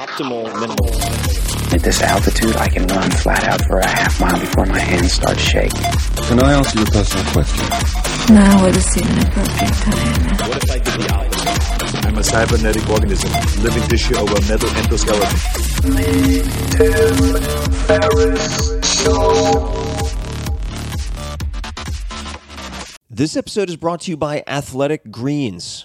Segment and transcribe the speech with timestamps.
[0.00, 0.88] optimal minimal.
[1.74, 5.12] At this altitude, I can run flat out for a half mile before my hands
[5.12, 5.78] start shaking.
[6.24, 7.68] Can I ask you a personal question?
[8.34, 10.48] Now would seem an appropriate time.
[10.48, 12.06] What if I did the opposite?
[12.06, 13.30] I'm a cybernetic organism,
[13.62, 15.36] living tissue over metal endoskeleton.
[23.10, 25.84] This episode is brought to you by Athletic Greens.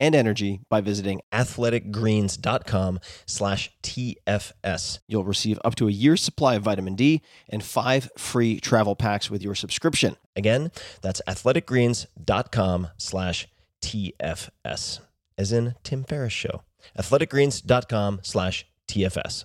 [0.00, 4.98] and energy by visiting athleticgreens.com slash TFS.
[5.06, 9.30] You'll receive up to a year's supply of vitamin D and five free travel packs
[9.30, 10.16] with your subscription.
[10.36, 10.70] Again,
[11.02, 13.48] that's athleticgreens.com slash
[13.82, 15.00] TFS,
[15.36, 16.62] as in Tim Ferriss Show.
[16.98, 19.44] athleticgreens.com slash TFS.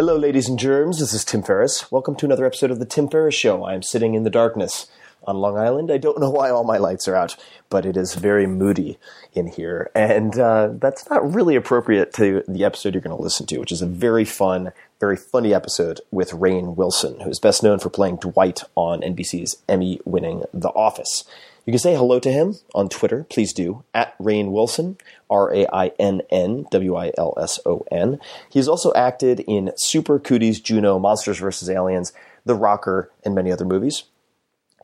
[0.00, 0.98] Hello, ladies and germs.
[0.98, 1.92] This is Tim Ferriss.
[1.92, 3.64] Welcome to another episode of The Tim Ferriss Show.
[3.64, 4.86] I am sitting in the darkness
[5.24, 5.92] on Long Island.
[5.92, 7.36] I don't know why all my lights are out,
[7.68, 8.98] but it is very moody
[9.34, 9.90] in here.
[9.94, 13.72] And uh, that's not really appropriate to the episode you're going to listen to, which
[13.72, 17.90] is a very fun, very funny episode with Rainn Wilson, who is best known for
[17.90, 21.24] playing Dwight on NBC's Emmy winning The Office.
[21.66, 23.26] You can say hello to him on Twitter.
[23.28, 23.84] Please do.
[23.92, 24.96] At Rainn Wilson,
[25.28, 28.18] R A I N N W I L S O N.
[28.50, 31.68] He's also acted in Super Cooties, Juno, Monsters vs.
[31.68, 32.12] Aliens,
[32.44, 34.04] The Rocker, and many other movies.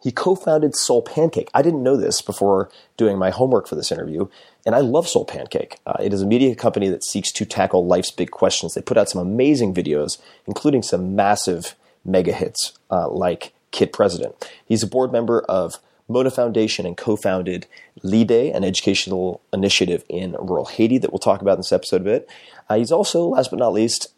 [0.02, 1.50] He co founded Soul Pancake.
[1.54, 4.28] I didn't know this before doing my homework for this interview,
[4.64, 5.78] and I love Soul Pancake.
[5.86, 8.74] Uh, it is a media company that seeks to tackle life's big questions.
[8.74, 14.48] They put out some amazing videos, including some massive mega hits uh, like Kid President.
[14.64, 17.66] He's a board member of Mona Foundation and co founded
[18.02, 22.04] Lide, an educational initiative in rural Haiti that we'll talk about in this episode a
[22.04, 22.30] bit.
[22.68, 24.08] Uh, he's also, last but not least,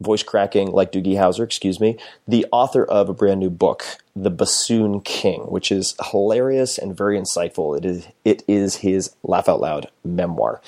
[0.00, 1.96] voice cracking like Doogie Howser, excuse me,
[2.28, 7.18] the author of a brand new book, The Bassoon King, which is hilarious and very
[7.18, 7.76] insightful.
[7.76, 10.60] It is, it is his laugh out loud memoir.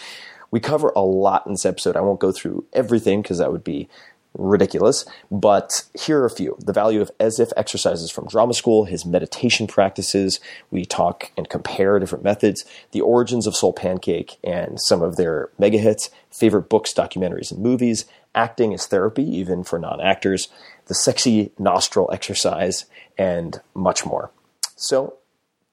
[0.50, 1.94] We cover a lot in this episode.
[1.94, 3.88] I won't go through everything because that would be
[4.34, 6.56] ridiculous, but here are a few.
[6.60, 10.40] The value of as if exercises from drama school, his meditation practices.
[10.70, 15.50] We talk and compare different methods, the origins of Soul Pancake and some of their
[15.58, 20.48] mega hits, favorite books, documentaries, and movies, acting as therapy, even for non actors,
[20.86, 22.86] the sexy nostril exercise,
[23.16, 24.30] and much more.
[24.76, 25.16] So,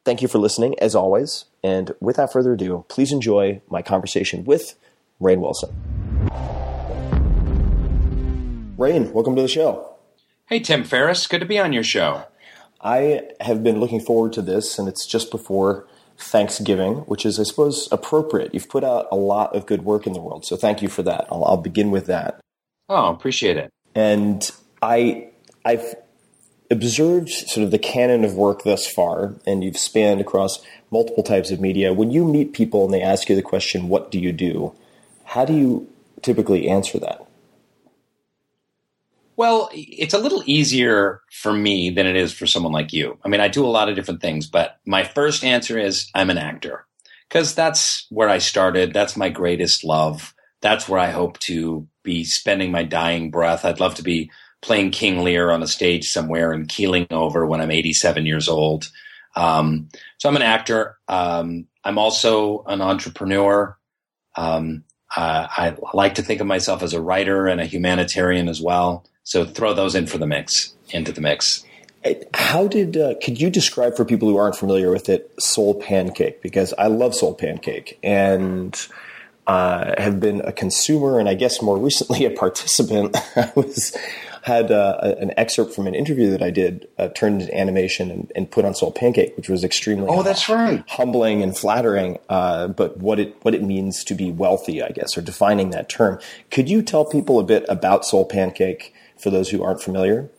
[0.04, 1.46] thank you for listening, as always.
[1.64, 4.76] And without further ado, please enjoy my conversation with
[5.22, 6.65] Rainn Wilson.
[8.78, 9.96] Rainn, welcome to the show.
[10.48, 11.28] Hey, Tim Ferriss.
[11.28, 12.26] Good to be on your show.
[12.82, 15.88] I have been looking forward to this, and it's just before
[16.18, 18.54] Thanksgiving, which is, I suppose, appropriate.
[18.54, 21.04] You've put out a lot of good work in the world, so thank you for
[21.04, 21.26] that.
[21.32, 22.42] I'll, I'll begin with that.
[22.90, 23.72] Oh, appreciate it.
[23.96, 24.52] And
[24.82, 25.30] I,
[25.64, 25.96] I've
[26.70, 30.62] observed sort of the canon of work thus far, and you've spanned across
[30.92, 31.94] multiple types of media.
[31.94, 34.76] When you meet people and they ask you the question, "What do you do?"
[35.24, 35.88] How do you
[36.22, 37.26] typically answer that?
[39.38, 43.18] Well, it's a little easier for me than it is for someone like you.
[43.24, 46.30] I mean, I do a lot of different things, but my first answer is I'm
[46.30, 46.86] an actor
[47.28, 48.94] because that's where I started.
[48.94, 50.34] That's my greatest love.
[50.62, 53.66] That's where I hope to be spending my dying breath.
[53.66, 57.62] I'd love to be playing King Lear on a stage somewhere and keeling over when
[57.62, 58.90] I'm 87 years old.
[59.36, 60.98] Um, so I'm an actor.
[61.08, 63.78] Um, I'm also an entrepreneur.
[64.36, 64.86] Um,
[65.16, 69.06] uh, I like to think of myself as a writer and a humanitarian as well.
[69.26, 71.66] So throw those in for the mix, into the mix.
[72.36, 76.44] How did uh, could you describe for people who aren't familiar with it Soul Pancake?
[76.44, 78.80] Because I love Soul Pancake and
[79.48, 83.18] uh, have been a consumer and I guess more recently a participant.
[83.36, 83.98] I was
[84.44, 88.32] had uh, an excerpt from an interview that I did uh, turned into animation and,
[88.36, 92.20] and, put on Soul Pancake, which was extremely oh, that's right, humbling and flattering.
[92.30, 95.90] Uh, but what it what it means to be wealthy, I guess, or defining that
[95.90, 96.20] term.
[96.52, 98.94] Could you tell people a bit about Soul Pancake
[99.26, 100.30] for those who aren't familiar?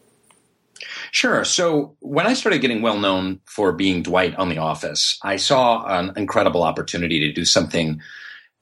[1.11, 1.45] Sure.
[1.45, 5.85] So when I started getting well known for being Dwight on The Office, I saw
[5.87, 8.01] an incredible opportunity to do something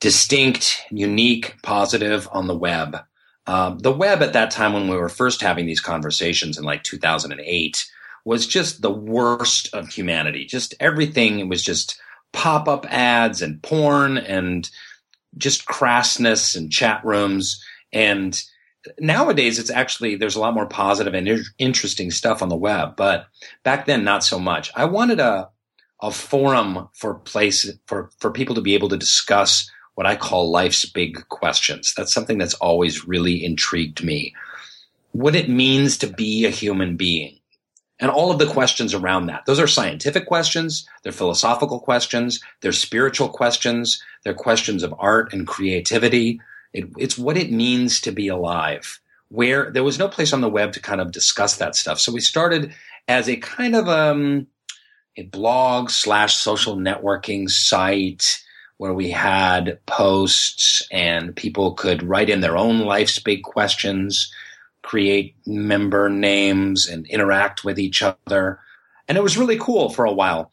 [0.00, 2.96] distinct, unique, positive on the web.
[3.46, 6.84] Um, the web at that time, when we were first having these conversations in like
[6.84, 7.84] 2008,
[8.24, 10.46] was just the worst of humanity.
[10.46, 12.00] Just everything it was just
[12.32, 14.70] pop up ads and porn and
[15.36, 17.62] just crassness and chat rooms.
[17.92, 18.42] And
[18.98, 22.96] nowadays, it's actually there's a lot more positive and interesting stuff on the web.
[22.96, 23.26] But
[23.62, 24.70] back then, not so much.
[24.74, 25.50] I wanted a
[26.00, 30.50] a forum for place for for people to be able to discuss what I call
[30.50, 31.94] life's big questions.
[31.96, 34.34] That's something that's always really intrigued me.
[35.12, 37.38] What it means to be a human being.
[38.00, 39.46] And all of the questions around that.
[39.46, 45.46] Those are scientific questions, they're philosophical questions, they're spiritual questions, they're questions of art and
[45.46, 46.40] creativity.
[46.74, 49.00] It, it's what it means to be alive.
[49.30, 51.98] Where there was no place on the web to kind of discuss that stuff.
[51.98, 52.74] So we started
[53.08, 54.48] as a kind of um,
[55.16, 58.42] a blog slash social networking site
[58.76, 64.32] where we had posts and people could write in their own life's big questions,
[64.82, 68.58] create member names and interact with each other.
[69.08, 70.50] And it was really cool for a while.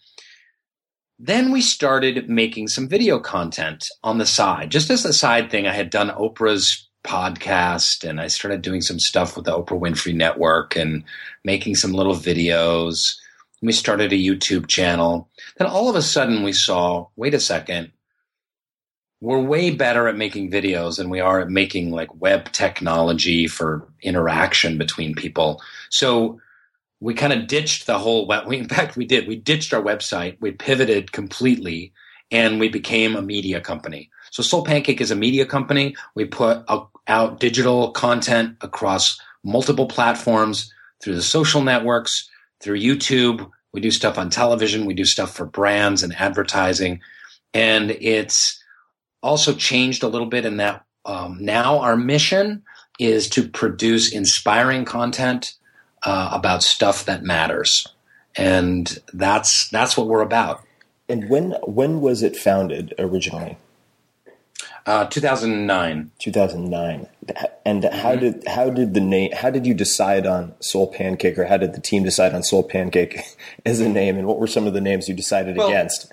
[1.24, 4.72] Then we started making some video content on the side.
[4.72, 9.00] Just as a side thing, I had done Oprah's podcast and I started doing some
[9.00, 11.04] stuff with the Oprah Winfrey Network and
[11.46, 13.18] making some little videos.
[13.62, 15.30] We started a YouTube channel.
[15.58, 17.92] Then all of a sudden we saw, wait a second,
[19.22, 23.88] we're way better at making videos than we are at making like web technology for
[24.02, 25.62] interaction between people.
[25.92, 26.42] So
[27.02, 28.48] we kind of ditched the whole web.
[28.48, 29.28] We, in fact, we did.
[29.28, 30.38] We ditched our website.
[30.40, 31.92] We pivoted completely
[32.32, 34.10] and we became a media company.
[34.30, 35.96] So Soul Pancake is a media company.
[36.16, 36.64] We put
[37.08, 42.30] out digital content across multiple platforms through the social networks,
[42.62, 43.50] through YouTube.
[43.74, 44.86] We do stuff on television.
[44.86, 47.02] We do stuff for brands and advertising.
[47.54, 48.62] And it's,
[49.24, 52.64] also changed a little bit in that um, now our mission
[53.00, 55.54] is to produce inspiring content
[56.04, 57.88] uh, about stuff that matters,
[58.36, 60.64] and that's that's what we're about.
[61.08, 63.58] And when when was it founded originally?
[64.86, 66.12] Uh, 2009.
[66.20, 67.08] 2009.
[67.66, 67.98] And mm-hmm.
[68.00, 71.58] how did how did the name how did you decide on Soul Pancake or how
[71.58, 73.22] did the team decide on Soul Pancake
[73.66, 76.12] as a name and what were some of the names you decided well, against?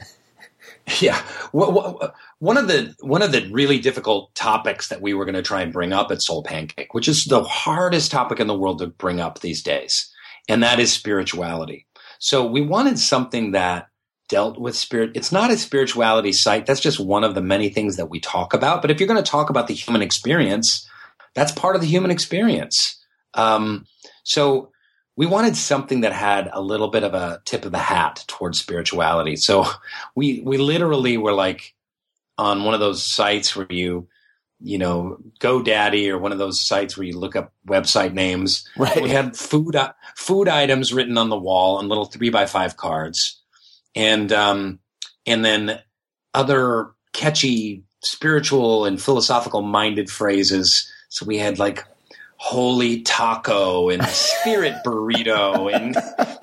[1.00, 1.20] Yeah.
[1.52, 5.60] One of the one of the really difficult topics that we were going to try
[5.60, 8.86] and bring up at Soul Pancake, which is the hardest topic in the world to
[8.86, 10.10] bring up these days,
[10.48, 11.86] and that is spirituality.
[12.18, 13.88] So we wanted something that
[14.28, 15.12] dealt with spirit.
[15.14, 16.66] It's not a spirituality site.
[16.66, 18.82] That's just one of the many things that we talk about.
[18.82, 20.88] But if you're going to talk about the human experience,
[21.34, 23.02] that's part of the human experience.
[23.34, 23.86] Um,
[24.24, 24.70] so
[25.18, 28.60] we wanted something that had a little bit of a tip of the hat towards
[28.60, 29.34] spirituality.
[29.34, 29.66] So
[30.14, 31.74] we we literally were like
[32.38, 34.06] on one of those sites where you
[34.60, 38.64] you know GoDaddy or one of those sites where you look up website names.
[38.76, 39.02] Right.
[39.02, 39.76] We had food
[40.14, 43.42] food items written on the wall on little three by five cards,
[43.96, 44.78] and um,
[45.26, 45.80] and then
[46.32, 50.88] other catchy spiritual and philosophical minded phrases.
[51.08, 51.84] So we had like
[52.38, 55.96] holy taco and spirit burrito and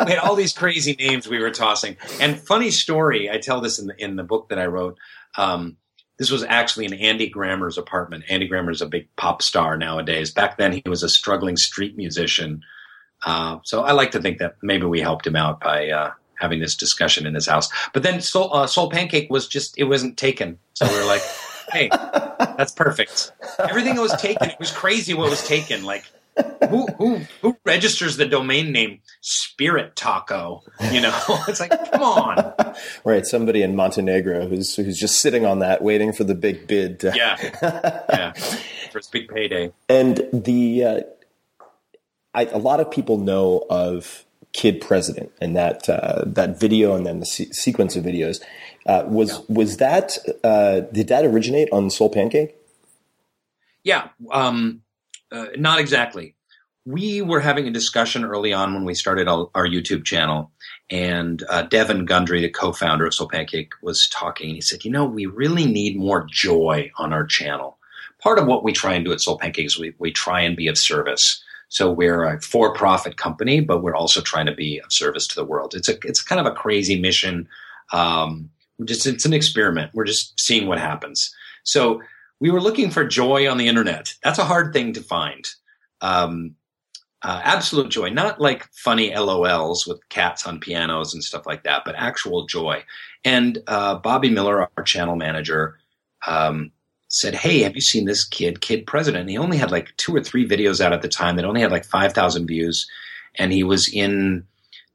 [0.06, 1.96] we had all these crazy names we were tossing.
[2.20, 4.98] And funny story i tell this in the in the book that i wrote
[5.38, 5.78] um,
[6.20, 8.26] this was actually in andy grammer's apartment.
[8.30, 10.32] Andy grammer's a big pop star nowadays.
[10.32, 12.62] Back then he was a struggling street musician.
[13.26, 16.60] Uh, so i like to think that maybe we helped him out by uh, having
[16.60, 17.70] this discussion in his house.
[17.94, 20.60] But then soul, uh, soul pancake was just it wasn't taken.
[20.74, 21.22] So we were like
[21.72, 23.32] hey, that's perfect.
[23.60, 24.50] Everything that was taken.
[24.50, 25.84] It was crazy what was taken.
[25.84, 26.06] Like
[26.70, 30.64] who, who who registers the domain name Spirit Taco?
[30.92, 32.76] You know, it's like, come on.
[33.04, 37.00] Right, somebody in Montenegro who's who's just sitting on that, waiting for the big bid.
[37.02, 37.38] To, Yeah,
[38.10, 38.34] yeah,
[38.92, 39.72] for big payday.
[39.88, 41.00] And the uh,
[42.34, 44.25] I, a lot of people know of
[44.56, 48.42] Kid President and that uh, that video and then the se- sequence of videos.
[48.86, 52.56] Uh, was was that uh, did that originate on Soul Pancake?
[53.84, 54.82] Yeah, um,
[55.32, 56.36] uh, not exactly.
[56.86, 60.52] We were having a discussion early on when we started our, our YouTube channel,
[60.90, 64.56] and uh, Devon Gundry, the co-founder of Soul Pancake, was talking.
[64.56, 67.78] He said, "You know, we really need more joy on our channel.
[68.22, 70.56] Part of what we try and do at Soul Pancake is we, we try and
[70.56, 71.44] be of service.
[71.76, 75.46] So we're a for-profit company, but we're also trying to be of service to the
[75.46, 75.76] world.
[75.76, 77.48] It's a it's kind of a crazy mission.
[77.92, 78.50] Um,
[78.86, 79.92] just it's an experiment.
[79.94, 81.34] We're just seeing what happens.
[81.64, 82.02] So."
[82.40, 84.14] we were looking for joy on the internet.
[84.24, 85.48] That's a hard thing to find.
[86.02, 86.56] Um,
[87.22, 91.84] uh, absolute joy, not like funny LOLs with cats on pianos and stuff like that,
[91.86, 92.84] but actual joy.
[93.24, 95.80] And uh, Bobby Miller, our channel manager,
[96.28, 96.72] um,
[97.16, 100.16] said, "Hey, have you seen this kid, Kid President?" And he only had like two
[100.16, 102.88] or three videos out at the time that only had like five thousand views,
[103.36, 104.46] and he was in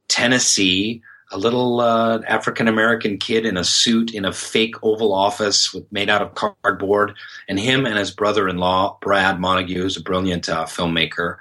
[0.09, 5.73] Tennessee a little uh, African American kid in a suit in a fake Oval Office
[5.73, 7.15] with, made out of cardboard,
[7.49, 11.37] and him and his brother-in-law Brad Montague, who's a brilliant uh, filmmaker,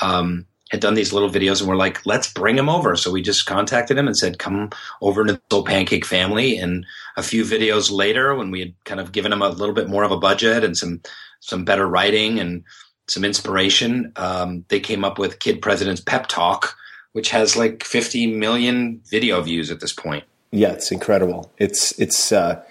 [0.00, 2.96] um, had done these little videos, and we're like, let's bring him over.
[2.96, 6.58] So we just contacted him and said, come over to the Pancake family.
[6.58, 9.88] And a few videos later, when we had kind of given him a little bit
[9.88, 11.00] more of a budget and some
[11.40, 12.64] some better writing and
[13.08, 16.76] some inspiration, um, they came up with Kid President's Pep Talk
[17.14, 20.24] which has like 50 million video views at this point.
[20.50, 21.52] Yeah, it's incredible.
[21.58, 22.62] It's it's uh,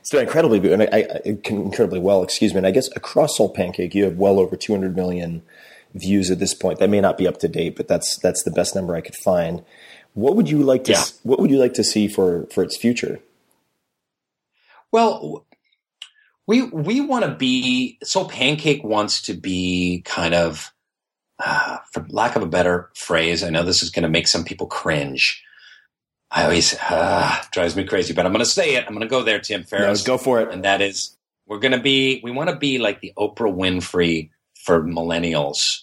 [0.00, 2.22] it's done incredibly and I, I, incredibly well.
[2.22, 2.58] Excuse me.
[2.58, 5.42] And I guess across Soul Pancake, you have well over 200 million
[5.94, 6.78] views at this point.
[6.78, 9.16] That may not be up to date, but that's that's the best number I could
[9.16, 9.64] find.
[10.14, 11.04] What would you like to Yeah.
[11.22, 13.20] What would you like to see for for its future?
[14.90, 15.46] Well,
[16.46, 20.72] we we want to be Soul Pancake wants to be kind of,
[21.44, 23.42] uh, for lack of a better phrase.
[23.42, 25.42] I know this is going to make some people cringe.
[26.30, 28.84] I always uh, drives me crazy, but I'm going to say it.
[28.86, 30.02] I'm going to go there, Tim Ferriss.
[30.02, 30.50] go for it.
[30.50, 34.30] and that is we're going to be we want to be like the Oprah Winfrey
[34.62, 35.82] for millennials.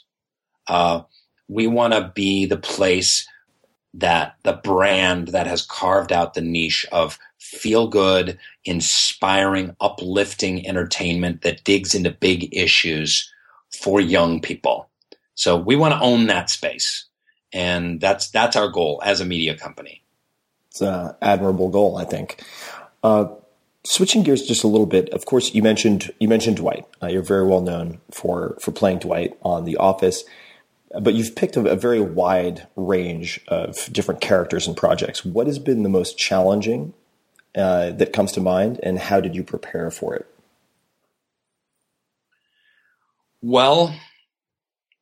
[0.67, 1.01] Uh,
[1.48, 3.27] we want to be the place
[3.93, 11.41] that the brand that has carved out the niche of feel good, inspiring, uplifting entertainment
[11.41, 13.31] that digs into big issues
[13.81, 14.89] for young people.
[15.33, 17.05] So we want to own that space.
[17.51, 20.03] And that's that's our goal as a media company.
[20.69, 22.43] It's an admirable goal, I think.
[23.01, 23.25] Uh,
[23.89, 25.10] switching gears just a little bit.
[25.10, 26.86] Of course, you mentioned you mentioned Dwight.
[27.01, 30.24] Uh, you're very well known for for playing Dwight on The Office,
[31.01, 35.25] but you've picked a, a very wide range of different characters and projects.
[35.25, 36.93] What has been the most challenging
[37.55, 40.27] uh, that comes to mind, and how did you prepare for it?
[43.41, 43.96] Well,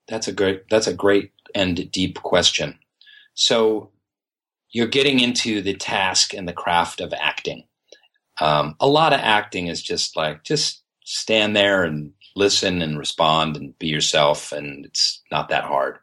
[0.07, 2.79] that's a great that's a great and deep question.
[3.33, 3.89] So
[4.69, 7.65] you're getting into the task and the craft of acting.
[8.39, 13.57] Um, a lot of acting is just like just stand there and listen and respond
[13.57, 15.97] and be yourself, and it's not that hard.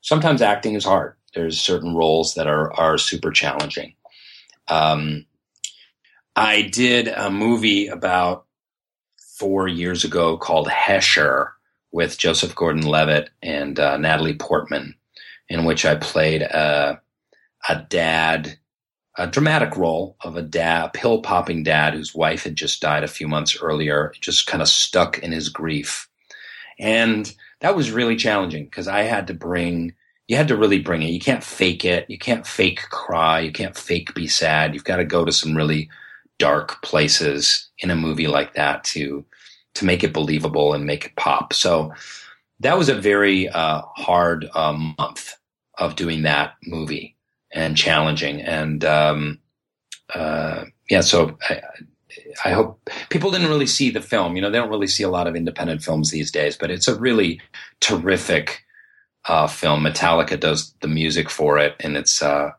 [0.00, 1.16] Sometimes acting is hard.
[1.34, 3.94] There's certain roles that are are super challenging.
[4.68, 5.26] Um,
[6.34, 8.46] I did a movie about
[9.38, 11.48] four years ago called Hesher
[11.92, 14.94] with Joseph Gordon-Levitt and uh, Natalie Portman,
[15.48, 17.00] in which I played a,
[17.68, 18.58] a dad,
[19.18, 23.08] a dramatic role of a dad, pill popping dad whose wife had just died a
[23.08, 26.08] few months earlier, just kind of stuck in his grief,
[26.78, 29.94] and that was really challenging because I had to bring.
[30.28, 31.10] You had to really bring it.
[31.10, 32.10] You can't fake it.
[32.10, 33.38] You can't fake cry.
[33.40, 34.74] You can't fake be sad.
[34.74, 35.88] You've got to go to some really
[36.38, 39.24] dark places in a movie like that to
[39.74, 41.52] to make it believable and make it pop.
[41.52, 41.92] So
[42.60, 45.36] that was a very uh, hard uh, month
[45.78, 47.15] of doing that movie
[47.52, 48.40] and challenging.
[48.40, 49.38] And um,
[50.14, 51.62] uh, yeah, so I,
[52.44, 54.36] I hope people didn't really see the film.
[54.36, 56.88] You know, they don't really see a lot of independent films these days, but it's
[56.88, 57.40] a really
[57.80, 58.64] terrific
[59.26, 59.84] uh, film.
[59.84, 62.50] Metallica does the music for it, and it's uh,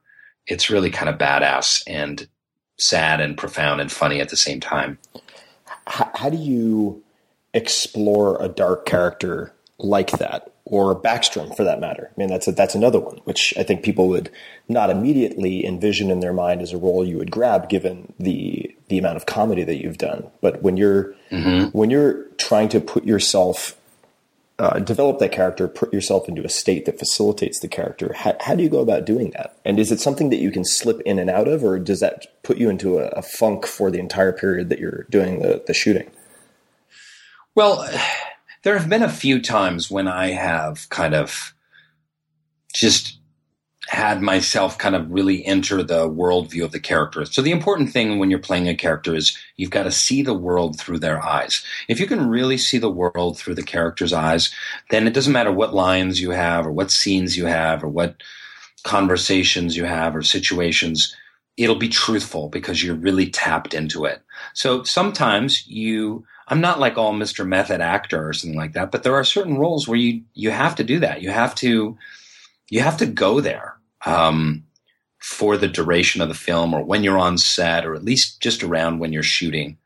[0.46, 2.28] it's really kind of badass and
[2.78, 4.98] sad and profound and funny at the same time.
[5.86, 7.04] How, how do you
[7.54, 12.12] explore a dark character like that, or Backstrom for that matter?
[12.12, 14.30] I mean, that's a, that's another one which I think people would
[14.68, 18.98] not immediately envision in their mind as a role you would grab, given the the
[18.98, 20.30] amount of comedy that you've done.
[20.42, 21.14] But when you're
[21.72, 23.78] when you're trying to put yourself
[24.60, 28.14] uh, develop that character, put yourself into a state that facilitates the character.
[28.14, 29.56] How, how, do you go about doing that?
[29.64, 32.26] And is it something that you can slip in and out of, or does that
[32.42, 35.76] put you into a, a funk for the entire period that you're doing the, the
[35.76, 36.10] shooting?
[37.54, 37.88] Well,
[38.68, 41.56] there have been a few times when I have kind of
[42.74, 43.18] just
[43.88, 47.24] had myself kind of really enter the worldview of the character.
[47.24, 50.34] So the important thing when you're playing a character is you've got to see the
[50.34, 51.64] world through their eyes.
[51.88, 54.54] If you can really see the world through the character's eyes,
[54.90, 58.22] then it doesn't matter what lines you have or what scenes you have or what
[58.84, 61.16] conversations you have or situations.
[61.56, 64.22] It'll be truthful because you're really tapped into it.
[64.54, 67.46] So sometimes you, I'm not like all Mr.
[67.46, 70.76] Method actor or something like that, but there are certain roles where you, you have
[70.76, 71.22] to do that.
[71.22, 71.98] You have to,
[72.70, 73.76] you have to go there
[74.06, 74.64] um,
[75.20, 78.64] for the duration of the film or when you're on set or at least just
[78.64, 79.78] around when you're shooting.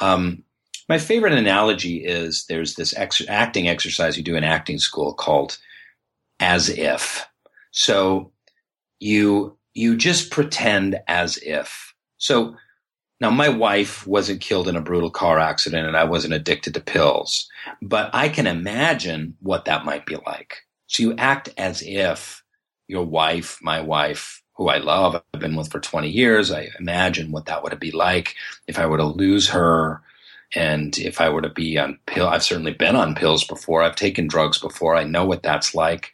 [0.00, 0.44] Um,
[0.88, 5.58] my favorite analogy is there's this ex- acting exercise you do in acting school called
[6.40, 7.26] as if.
[7.70, 8.32] So
[8.98, 11.94] you you just pretend as if.
[12.16, 12.56] So
[13.20, 16.80] now my wife wasn't killed in a brutal car accident and I wasn't addicted to
[16.80, 17.48] pills,
[17.82, 20.58] but I can imagine what that might be like.
[20.86, 22.42] So you act as if
[22.86, 26.50] your wife, my wife, who I love, I've been with for 20 years.
[26.50, 28.34] I imagine what that would be like
[28.66, 30.02] if I were to lose her
[30.54, 32.26] and if I were to be on pill.
[32.26, 33.82] I've certainly been on pills before.
[33.82, 34.96] I've taken drugs before.
[34.96, 36.10] I know what that's like.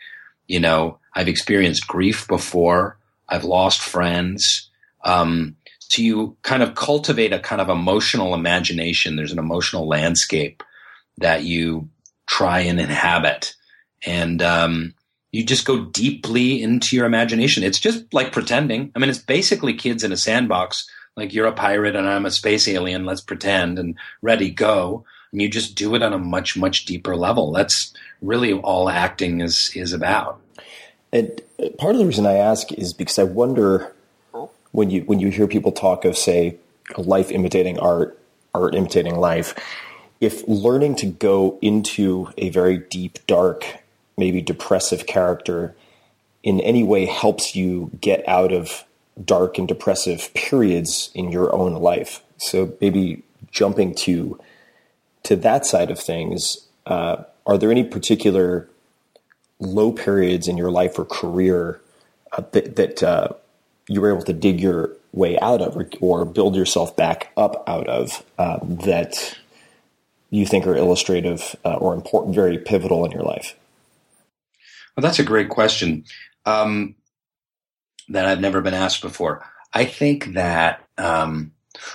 [0.49, 2.99] You know, I've experienced grief before.
[3.29, 4.69] I've lost friends.
[5.05, 5.57] Um,
[5.89, 9.17] so you kind of cultivate a kind of emotional imagination.
[9.17, 10.63] There's an emotional landscape
[11.19, 11.89] that you
[12.27, 13.55] try and inhabit.
[14.07, 14.95] And, um,
[15.35, 17.65] you just go deeply into your imagination.
[17.65, 18.93] It's just like pretending.
[18.95, 20.89] I mean, it's basically kids in a sandbox.
[21.17, 23.05] Like you're a pirate and I'm a space alien.
[23.05, 25.05] Let's pretend and ready, go.
[25.33, 27.51] And you just do it on a much, much deeper level.
[27.51, 30.41] That's really all acting is, is about.
[31.13, 31.41] And
[31.79, 33.94] part of the reason I ask is because I wonder
[34.75, 36.57] when you, when you hear people talk of say
[36.99, 38.19] life imitating art,
[38.53, 39.55] art imitating life,
[40.21, 43.65] if learning to go into a very deep, dark
[44.17, 45.77] maybe depressive character
[46.43, 48.85] in any way helps you get out of
[49.25, 52.23] dark and depressive periods in your own life.
[52.39, 54.41] So maybe jumping to
[55.23, 58.69] to that side of things, uh, are there any particular
[59.61, 61.81] low periods in your life or career
[62.33, 63.29] uh, that, that uh,
[63.89, 67.63] you were able to dig your way out of or, or build yourself back up
[67.69, 69.37] out of uh, that
[70.31, 73.55] you think are illustrative uh, or important, very pivotal in your life?
[74.97, 76.05] Well, that's a great question
[76.45, 76.95] um,
[78.09, 79.45] that I've never been asked before.
[79.73, 81.53] I think that um,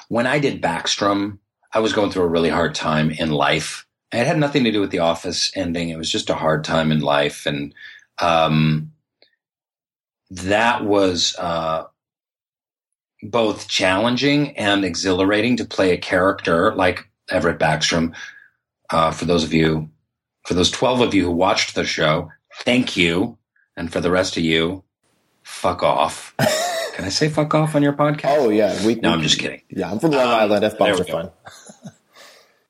[0.07, 1.39] when I did Backstrom,
[1.73, 3.85] I was going through a really hard time in life.
[4.11, 5.89] It had nothing to do with the office ending.
[5.89, 7.45] It was just a hard time in life.
[7.45, 7.73] And
[8.19, 8.91] um,
[10.31, 11.85] that was uh,
[13.23, 18.13] both challenging and exhilarating to play a character like Everett Backstrom.
[18.89, 19.89] Uh, for those of you,
[20.45, 23.37] for those 12 of you who watched the show, thank you.
[23.75, 24.83] And for the rest of you,
[25.43, 26.35] fuck off.
[26.95, 28.37] Can I say fuck off on your podcast?
[28.37, 28.85] Oh yeah.
[28.85, 29.61] We, no, we, I'm just kidding.
[29.69, 30.65] Yeah, I'm from Long um, Island.
[30.65, 31.31] F bombs are fun.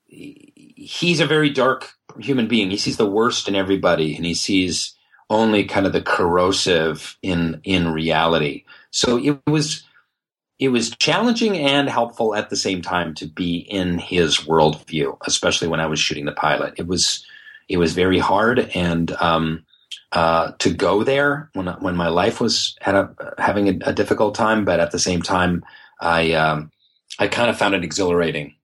[0.06, 2.70] He's a very dark human being.
[2.70, 4.94] He sees the worst in everybody, and he sees
[5.30, 8.64] only kind of the corrosive in in reality.
[8.90, 9.84] So it was
[10.58, 15.68] it was challenging and helpful at the same time to be in his worldview, especially
[15.68, 16.74] when I was shooting the pilot.
[16.76, 17.24] It was
[17.68, 19.64] it was very hard, and um,
[20.12, 24.34] uh, to go there when when my life was had a, having a, a, difficult
[24.34, 25.64] time, but at the same time,
[26.00, 26.72] I um,
[27.18, 28.54] I kind of found it exhilarating.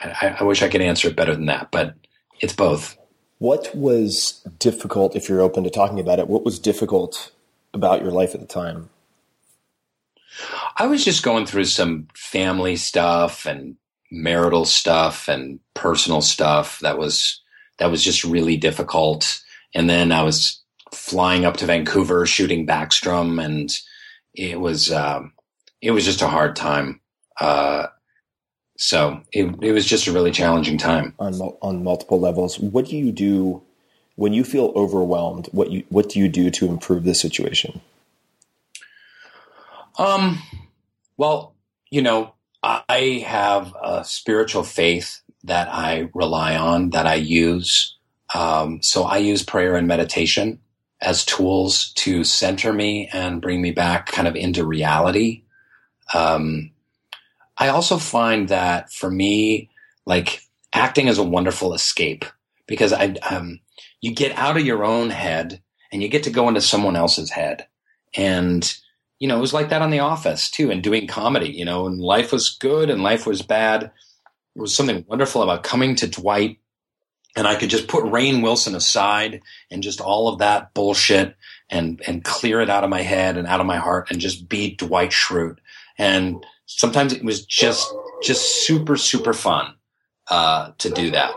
[0.00, 1.94] I, I, wish I could answer it better than that, but
[2.40, 2.96] it's both.
[3.40, 6.28] What was difficult, if you're open to talking about it?
[6.28, 7.32] What was difficult
[7.72, 8.90] about your life at the time?
[10.76, 13.76] I was just going through some family stuff and
[14.10, 17.40] marital stuff and personal stuff that was
[17.78, 19.40] that was just really difficult.
[19.74, 20.60] And then I was
[20.92, 23.70] flying up to Vancouver, shooting Backstrom, and
[24.34, 25.32] it was um,
[25.80, 27.00] it was just a hard time.
[27.40, 27.86] Uh,
[28.80, 32.58] so it, it was just a really challenging time on on multiple levels.
[32.58, 33.60] What do you do
[34.16, 35.50] when you feel overwhelmed?
[35.52, 37.82] What you what do you do to improve the situation?
[39.98, 40.42] Um,
[41.18, 41.54] well,
[41.90, 47.96] you know, I have a spiritual faith that I rely on, that I use.
[48.34, 50.58] Um, so I use prayer and meditation
[51.02, 55.42] as tools to center me and bring me back kind of into reality.
[56.14, 56.70] Um,
[57.60, 59.68] I also find that for me,
[60.06, 60.40] like
[60.72, 62.24] acting is a wonderful escape
[62.66, 63.60] because I, um,
[64.00, 67.30] you get out of your own head and you get to go into someone else's
[67.30, 67.66] head.
[68.16, 68.74] And,
[69.18, 71.86] you know, it was like that on The Office too, and doing comedy, you know,
[71.86, 73.82] and life was good and life was bad.
[73.82, 76.58] There was something wonderful about coming to Dwight
[77.36, 81.36] and I could just put Rainn Wilson aside and just all of that bullshit
[81.68, 84.48] and, and clear it out of my head and out of my heart and just
[84.48, 85.58] be Dwight Schrute.
[85.96, 86.44] And
[86.78, 89.74] sometimes it was just, just super, super fun,
[90.28, 91.32] uh, to do that.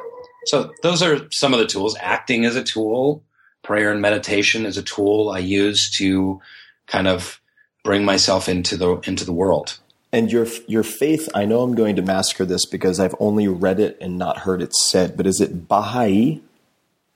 [0.46, 1.96] So those are some of the tools.
[2.00, 3.24] Acting is a tool.
[3.64, 6.42] Prayer and meditation is a tool I use to
[6.88, 7.40] kind of
[7.84, 9.80] bring myself into the, into the world.
[10.12, 13.80] And your your faith, I know I'm going to massacre this because I've only read
[13.80, 16.40] it and not heard it said, but is it Baha'i?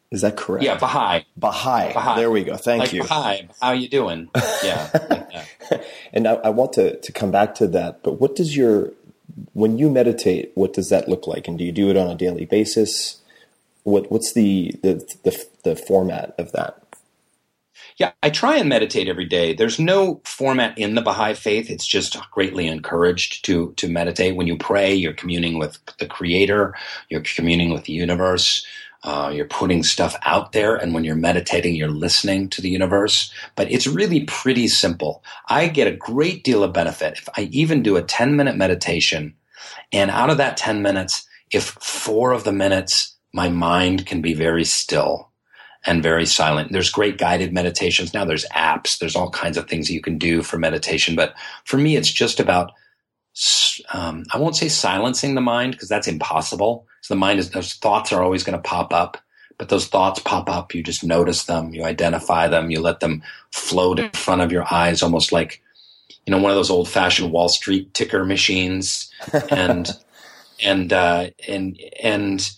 [0.10, 0.64] Is that correct?
[0.64, 1.26] Yeah, Baha'i.
[1.36, 1.94] Baha'i.
[1.94, 2.16] Baha'i.
[2.18, 2.56] There we go.
[2.56, 3.02] Thank like you.
[3.02, 3.50] Baha'i.
[3.60, 4.30] How are you doing?
[4.64, 4.90] Yeah.
[5.70, 5.86] like.
[6.14, 8.94] And I, I want to, to come back to that, but what does your
[9.54, 11.48] when you meditate, what does that look like?
[11.48, 13.22] And do you do it on a daily basis?
[13.84, 16.84] What what's the the the, the format of that?
[17.98, 19.54] Yeah, I try and meditate every day.
[19.54, 21.72] There's no format in the Baha'i faith.
[21.72, 24.36] It's just greatly encouraged to to meditate.
[24.36, 26.76] When you pray, you're communing with the Creator.
[27.10, 28.66] You're communing with the universe.
[29.08, 33.32] Uh, you're putting stuff out there, and when you're meditating, you're listening to the universe.
[33.56, 35.24] But it's really pretty simple.
[35.48, 39.34] I get a great deal of benefit if I even do a 10 minute meditation,
[39.94, 44.34] and out of that 10 minutes, if four of the minutes my mind can be
[44.34, 45.32] very still
[45.86, 46.74] and very silent.
[46.74, 48.14] There's great guided meditations.
[48.14, 48.98] Now there's apps.
[48.98, 51.16] There's all kinds of things you can do for meditation.
[51.16, 52.74] But for me, it's just about,
[53.94, 56.86] um, I won't say silencing the mind because that's impossible.
[57.08, 59.18] So the mind is, those thoughts are always going to pop up.
[59.58, 60.76] But those thoughts pop up.
[60.76, 61.74] You just notice them.
[61.74, 62.70] You identify them.
[62.70, 65.64] You let them float in front of your eyes, almost like,
[66.26, 69.10] you know, one of those old fashioned Wall Street ticker machines.
[69.50, 69.90] And,
[70.62, 72.52] and, uh, and, and,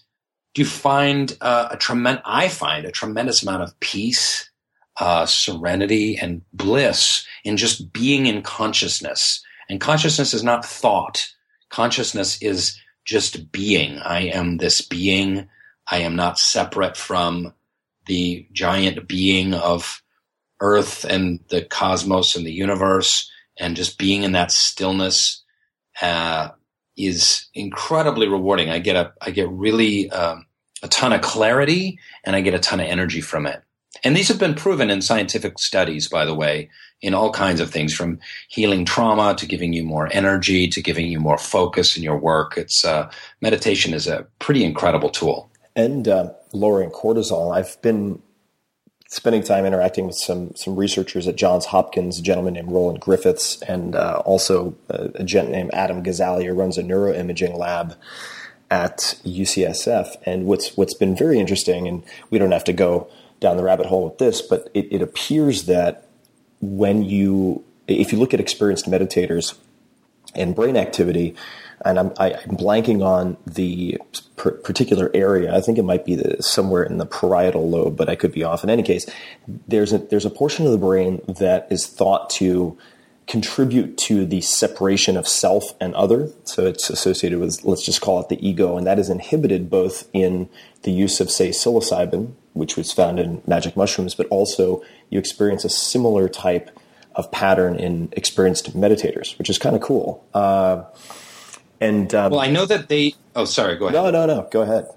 [0.55, 4.49] do you find uh, a tremendous, I find a tremendous amount of peace,
[4.99, 9.43] uh, serenity, and bliss in just being in consciousness.
[9.69, 11.31] And consciousness is not thought.
[11.69, 12.79] Consciousness is
[13.09, 13.97] just being.
[13.97, 15.49] I am this being.
[15.89, 17.55] I am not separate from
[18.05, 20.03] the giant being of
[20.61, 23.29] Earth and the cosmos and the universe.
[23.57, 25.43] And just being in that stillness
[26.03, 26.49] uh,
[26.95, 28.69] is incredibly rewarding.
[28.69, 30.45] I get a, I get really um,
[30.83, 33.63] a ton of clarity and I get a ton of energy from it.
[34.03, 36.69] And these have been proven in scientific studies, by the way,
[37.01, 41.07] in all kinds of things from healing trauma to giving you more energy to giving
[41.07, 42.57] you more focus in your work.
[42.57, 43.09] It's uh,
[43.41, 45.49] meditation is a pretty incredible tool.
[45.75, 47.55] And uh, lowering cortisol.
[47.55, 48.21] I've been
[49.07, 53.61] spending time interacting with some some researchers at Johns Hopkins, a gentleman named Roland Griffiths,
[53.63, 57.95] and uh, also a, a gent named Adam Gazzaley, who runs a neuroimaging lab
[58.69, 60.15] at UCSF.
[60.25, 63.09] And what's what's been very interesting, and we don't have to go
[63.39, 66.08] down the rabbit hole with this, but it, it appears that
[66.61, 69.57] when you, if you look at experienced meditators
[70.35, 71.35] and brain activity,
[71.85, 73.97] and I'm, I, am blanking on the
[74.35, 75.55] particular area.
[75.55, 78.43] I think it might be the, somewhere in the parietal lobe, but I could be
[78.43, 78.63] off.
[78.63, 79.09] In any case,
[79.47, 82.77] there's a there's a portion of the brain that is thought to
[83.29, 86.31] contribute to the separation of self and other.
[86.45, 90.09] So it's associated with, let's just call it the ego, and that is inhibited both
[90.13, 90.49] in
[90.81, 95.65] the use of, say, psilocybin, which was found in magic mushrooms, but also you experience
[95.65, 96.69] a similar type
[97.15, 100.23] of pattern in experienced meditators, which is kind of cool.
[100.33, 100.83] Uh,
[101.81, 103.15] and um, well, I know that they.
[103.35, 103.77] Oh, sorry.
[103.77, 103.95] Go ahead.
[103.95, 104.47] No, no, no.
[104.51, 104.87] Go ahead.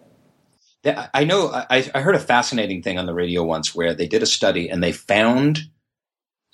[1.14, 1.48] I know.
[1.52, 4.68] I, I heard a fascinating thing on the radio once where they did a study
[4.68, 5.60] and they found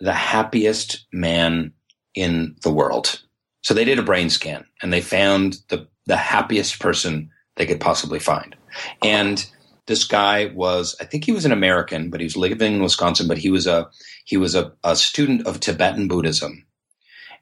[0.01, 1.73] the happiest man
[2.15, 3.23] in the world.
[3.63, 7.81] So they did a brain scan and they found the, the happiest person they could
[7.81, 8.55] possibly find.
[9.03, 9.45] And
[9.89, 13.27] this guy was, I think he was an American, but he was living in Wisconsin,
[13.27, 13.89] but he was a,
[14.25, 16.65] he was a, a student of Tibetan Buddhism.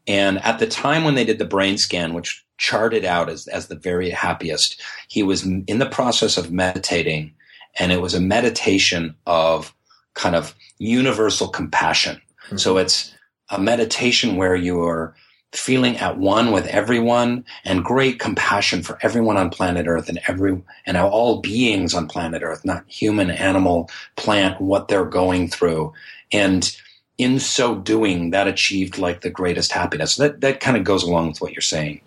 [0.06, 3.66] And at the time when they did the brain scan, which charted out as, as
[3.66, 7.35] the very happiest, he was in the process of meditating
[7.78, 9.74] and it was a meditation of
[10.14, 12.20] kind of universal compassion.
[12.46, 12.56] Mm-hmm.
[12.56, 13.12] So it's
[13.50, 15.14] a meditation where you are
[15.56, 20.62] feeling at one with everyone and great compassion for everyone on planet Earth and every
[20.84, 25.92] and all beings on planet Earth, not human, animal, plant, what they're going through.
[26.32, 26.74] And
[27.18, 30.16] in so doing, that achieved like the greatest happiness.
[30.16, 32.00] That that kind of goes along with what you're saying.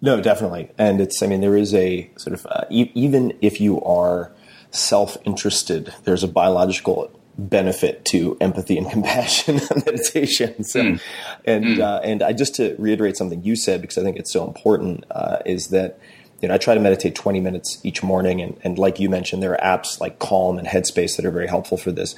[0.00, 0.70] No, definitely.
[0.78, 4.32] And it's I mean there is a sort of uh, e- even if you are
[4.70, 10.64] self-interested, there's a biological benefit to empathy and compassion meditation.
[10.64, 11.00] So, mm.
[11.44, 11.80] and mm.
[11.80, 15.04] Uh, and I just to reiterate something you said because I think it's so important
[15.10, 15.98] uh, is that
[16.42, 18.42] you know, I try to meditate 20 minutes each morning.
[18.42, 21.46] And, and like you mentioned, there are apps like Calm and Headspace that are very
[21.46, 22.16] helpful for this.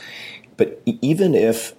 [0.56, 1.74] But even if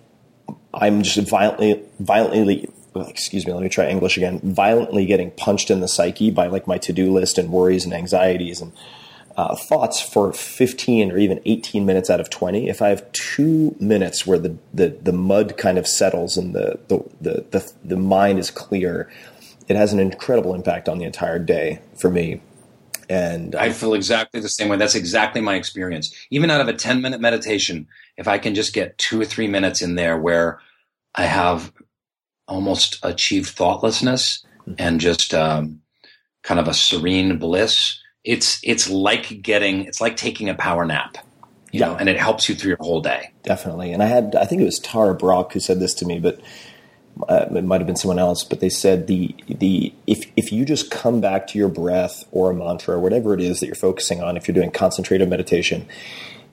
[0.72, 5.80] I'm just violently, violently, excuse me, let me try English again, violently getting punched in
[5.80, 8.72] the psyche by like my to do list and worries and anxieties and
[9.38, 13.76] uh, thoughts for 15 or even 18 minutes out of 20 if i have two
[13.80, 17.98] minutes where the, the, the mud kind of settles and the, the, the, the, the
[17.98, 19.12] mind is clear
[19.68, 22.42] it has an incredible impact on the entire day for me
[23.10, 24.78] and I feel exactly the same way.
[24.78, 26.14] That's exactly my experience.
[26.32, 29.48] Even out of a 10 minute meditation, if I can just get two or three
[29.48, 30.60] minutes in there where
[31.14, 31.72] I have
[32.48, 34.46] almost achieved thoughtlessness
[34.78, 35.82] and just um,
[36.44, 41.18] kind of a serene bliss, it's it's like getting it's like taking a power nap.
[41.72, 41.88] You Yeah.
[41.88, 43.32] know, and it helps you through your whole day.
[43.44, 43.92] definitely.
[43.94, 46.40] And I had, I think it was Tara Brach who said this to me, but
[47.28, 48.44] uh, it might have been someone else.
[48.44, 52.52] But they said the the if if you just come back to your breath or
[52.52, 55.86] a mantra or whatever it is that you're focusing on, if you're doing concentrated meditation,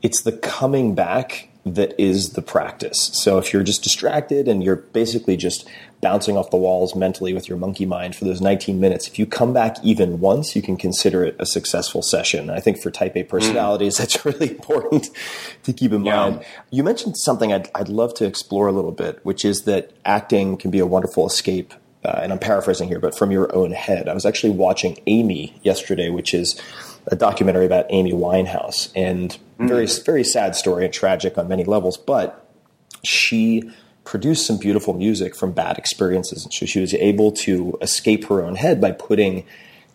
[0.02, 3.10] it's the coming back that is the practice.
[3.14, 5.68] So if you're just distracted and you're basically just
[6.00, 9.26] bouncing off the walls mentally with your monkey mind for those 19 minutes, if you
[9.26, 12.50] come back even once, you can consider it a successful session.
[12.50, 15.10] I think for type A personalities, that's really important
[15.62, 16.16] to keep in Yeah.
[16.16, 16.44] mind.
[16.70, 20.56] You mentioned something I'd, I'd love to explore a little bit, which is that acting
[20.56, 21.74] can be a wonderful escape.
[22.04, 24.08] Uh, and I'm paraphrasing here, but from your own head.
[24.08, 26.60] I was actually watching Amy yesterday, which is
[27.06, 31.96] a documentary about Amy Winehouse, and very very sad story and tragic on many levels.
[31.96, 32.46] But
[33.02, 33.70] she
[34.04, 38.42] produced some beautiful music from bad experiences, and so she was able to escape her
[38.44, 39.44] own head by putting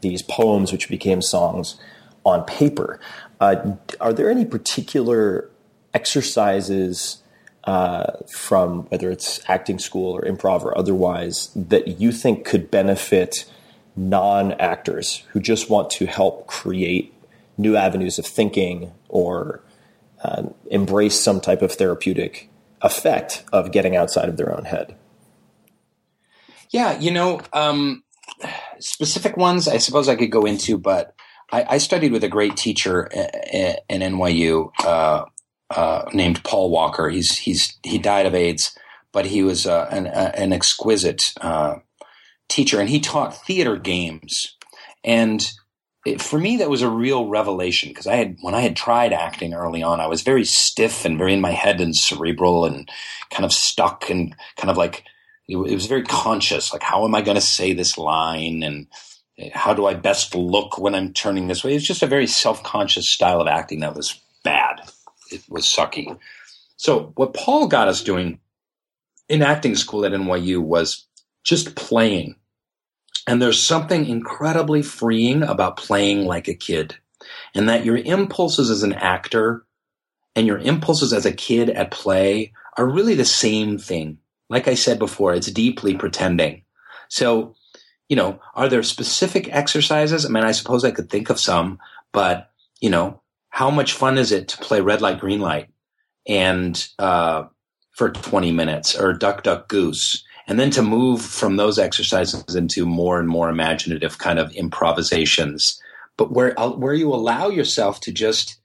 [0.02, 1.80] these poems, which became songs,
[2.24, 3.00] on paper.
[3.40, 5.50] Uh, are there any particular
[5.94, 7.22] exercises
[7.64, 13.46] uh, from whether it's acting school or improv or otherwise that you think could benefit
[13.96, 17.14] non actors who just want to help create
[17.58, 19.62] new avenues of thinking or
[20.24, 22.50] uh, embrace some type of therapeutic
[22.82, 24.96] effect of getting outside of their own head?
[26.72, 28.04] Yeah, you know, um,
[28.80, 31.14] specific ones I suppose I could go into, but
[31.52, 35.26] I, I studied with a great teacher i- i- in NYU uh,
[35.70, 37.10] uh, named Paul Walker.
[37.10, 38.78] He's he's he died of AIDS,
[39.12, 41.76] but he was uh, an, uh, an exquisite uh,
[42.50, 44.56] teacher, and he taught theater games.
[45.04, 45.50] And
[46.08, 49.14] it, for me, that was a real revelation because I had when I had tried
[49.14, 52.90] acting early on, I was very stiff and very in my head and cerebral and
[53.30, 55.04] kind of stuck and kind of like
[55.48, 58.88] it it was very conscious like how am i going to say this line and
[59.38, 61.76] eh, how do i best look when i'm turning this way?
[61.76, 64.82] It's just a very self-conscious style of acting that was bad.
[65.32, 66.18] It was sucky.
[66.78, 68.40] So what paul got us doing
[69.30, 71.06] in acting school at nyu was
[71.44, 72.36] just playing
[73.28, 76.96] and there's something incredibly freeing about playing like a kid
[77.54, 79.66] and that your impulses as an actor
[80.36, 84.18] and your impulses as a kid at play are really the same thing
[84.50, 86.64] like I said before, it's deeply pretending.
[87.10, 87.56] So,
[88.10, 90.26] you know, are there specific exercises?
[90.26, 91.80] I mean, I suppose I could think of some,
[92.12, 95.70] but you know, how much fun is it to play red light, green light
[96.28, 97.46] and, uh,
[97.92, 100.24] for 20 minutes or duck, duck, goose?
[100.48, 105.82] And then to move from those exercises into more and more imaginative kind of improvisations,
[106.16, 108.58] but where, where you allow yourself to just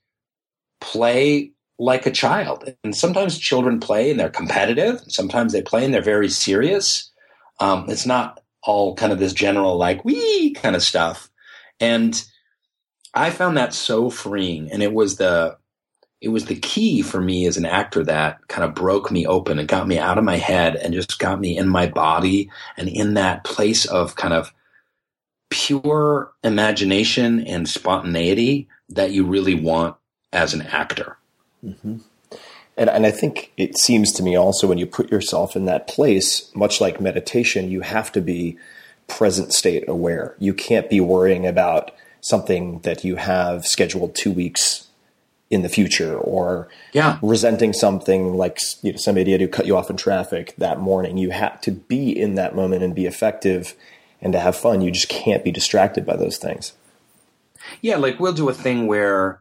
[0.80, 2.72] play like a child.
[2.84, 5.02] And sometimes children play and they're competitive.
[5.08, 7.10] Sometimes they play and they're very serious.
[7.58, 11.28] Um, it's not all kind of this general like we kind of stuff.
[11.80, 12.24] And
[13.14, 14.70] I found that so freeing.
[14.70, 15.56] And it was the
[16.22, 19.58] it was the key for me as an actor that kind of broke me open
[19.58, 22.88] and got me out of my head and just got me in my body and
[22.88, 24.54] in that place of kind of
[25.50, 29.96] pure imagination and spontaneity that you really want
[30.32, 31.18] as an actor.
[31.64, 31.96] Mm-hmm.
[32.76, 35.88] And, and I think it seems to me also when you put yourself in that
[35.88, 38.56] place, much like meditation, you have to be
[39.08, 40.36] present state aware.
[40.38, 44.86] You can't be worrying about something that you have scheduled two weeks
[45.52, 47.18] in the future or Yeah.
[47.22, 51.18] resenting something like you know, some idiot who cut you off in traffic that morning.
[51.18, 53.74] You have to be in that moment and be effective
[54.22, 54.80] and to have fun.
[54.80, 56.72] You just can't be distracted by those things.
[57.82, 59.40] Yeah, like we'll do a thing where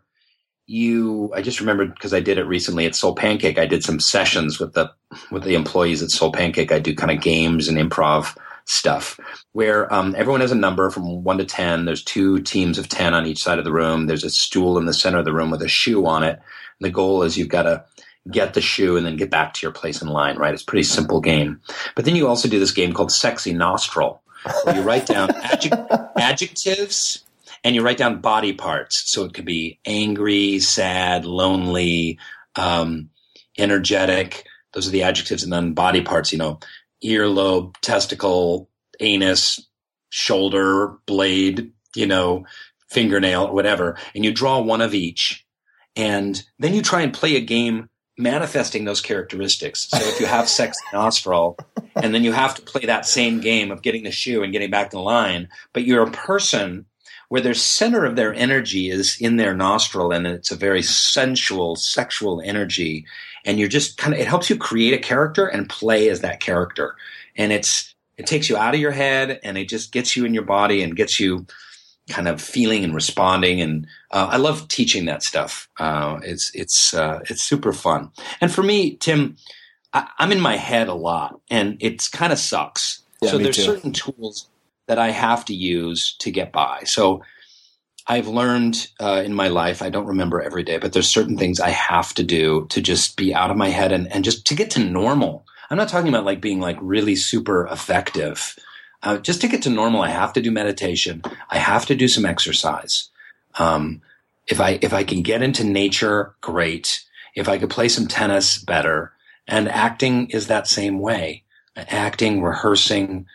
[0.68, 3.58] you I just remembered because I did it recently at Soul Pancake.
[3.58, 4.92] I did some sessions with the
[5.32, 6.72] with the employees at Soul Pancake.
[6.72, 9.20] I do kind of games and improv stuff
[9.54, 11.86] where um, everyone has a number from one to ten.
[11.86, 14.08] There's two teams of ten on each side of the room.
[14.08, 16.36] There's a stool in the center of the room with a shoe on it.
[16.36, 17.86] And the goal is you've got to
[18.30, 20.38] get the shoe and then get back to your place in line.
[20.38, 20.54] Right?
[20.54, 21.62] It's a pretty simple game.
[21.96, 24.22] But then you also do this game called Sexy Nostril,
[24.64, 27.24] where you write down adjec- adjectives
[27.64, 29.10] and you write down body parts.
[29.10, 32.18] So it could be angry, sad, lonely,
[32.56, 33.10] um,
[33.58, 34.46] energetic.
[34.74, 35.44] Those are the adjectives.
[35.44, 36.60] And then body parts, you know,
[37.04, 39.68] earlobe, testicle, anus,
[40.10, 42.46] shoulder, blade, you know,
[42.90, 43.98] fingernail, whatever.
[44.14, 45.46] And you draw one of each.
[45.96, 49.90] And then you try and play a game manifesting those characteristics.
[49.90, 51.58] So if you have sex nostril,
[51.96, 54.70] and then you have to play that same game of getting the shoe and getting
[54.70, 56.86] back in line, but you're a person
[57.32, 61.78] where their center of their energy is in their nostril and it's a very sensual,
[61.78, 63.06] sexual energy.
[63.46, 66.42] And you're just kind of, it helps you create a character and play as that
[66.42, 66.98] character.
[67.38, 70.34] And it's, it takes you out of your head and it just gets you in
[70.34, 71.46] your body and gets you
[72.10, 73.62] kind of feeling and responding.
[73.62, 75.70] And uh, I love teaching that stuff.
[75.80, 78.12] Uh, it's it's uh, it's super fun.
[78.42, 79.38] And for me, Tim,
[79.94, 83.04] I, am in my head a lot, and it's kind of sucks.
[83.22, 83.62] Yeah, so there's too.
[83.62, 84.50] certain tools
[84.92, 86.84] that I have to use to get by.
[86.84, 87.24] So
[88.08, 91.62] I've learned uh, in my life, I don't remember every day, but there's certain things
[91.62, 94.54] I have to do to just be out of my head and, and just to
[94.54, 95.46] get to normal.
[95.70, 98.60] I'm not talking about like being like really super effective.
[99.02, 101.22] Uh, just to get to normal, I have to do meditation.
[101.50, 103.08] I have to do some exercise.
[103.58, 104.02] Um,
[104.46, 107.02] if I if I can get into nature, great.
[107.34, 109.14] If I could play some tennis, better.
[109.48, 111.44] And acting is that same way.
[111.78, 113.28] Acting, rehearsing,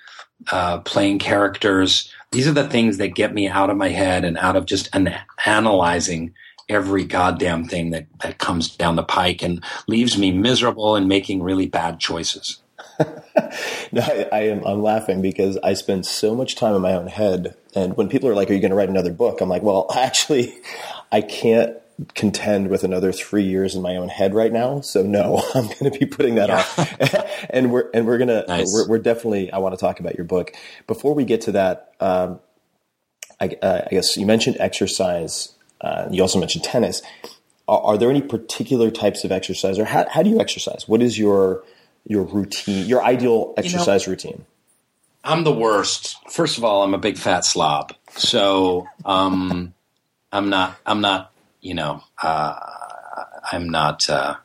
[0.50, 2.12] uh, playing characters.
[2.32, 4.88] These are the things that get me out of my head and out of just
[4.94, 6.34] an- analyzing
[6.68, 11.42] every goddamn thing that, that comes down the pike and leaves me miserable and making
[11.42, 12.60] really bad choices.
[13.92, 14.64] No, I, I am.
[14.64, 18.28] I'm laughing because I spend so much time in my own head, and when people
[18.28, 20.54] are like, "Are you going to write another book?" I'm like, "Well, actually,
[21.12, 21.76] I can't
[22.14, 24.80] contend with another three years in my own head right now.
[24.80, 28.72] So no, I'm going to be putting that off." and we're and we're gonna Nice.
[28.72, 29.50] we're, we're definitely.
[29.52, 30.52] I want to talk about your book.
[30.86, 32.40] Before we get to that, um,
[33.40, 35.54] I, uh, I guess you mentioned exercise.
[35.80, 37.02] Uh, you also mentioned tennis.
[37.68, 40.88] Are, are there any particular types of exercise, or how, how do you exercise?
[40.88, 41.64] What is your
[42.06, 44.44] your routine, your ideal exercise routine?
[45.24, 46.16] I'm the worst.
[46.30, 47.92] First of all, I'm a big fat slob.
[48.10, 49.74] So um,
[50.32, 50.78] I'm not.
[50.86, 51.32] I'm not.
[51.66, 52.02] You know.
[52.22, 52.58] Uh,
[53.52, 54.08] I'm not.
[54.08, 54.36] Uh,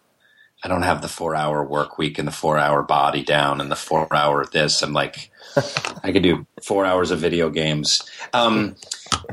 [0.64, 3.72] I don't have the four hour work week and the four hour body down and
[3.72, 4.82] the four hour this.
[4.82, 5.32] I'm like,
[6.04, 8.04] I could do four hours of video games.
[8.34, 8.76] Um,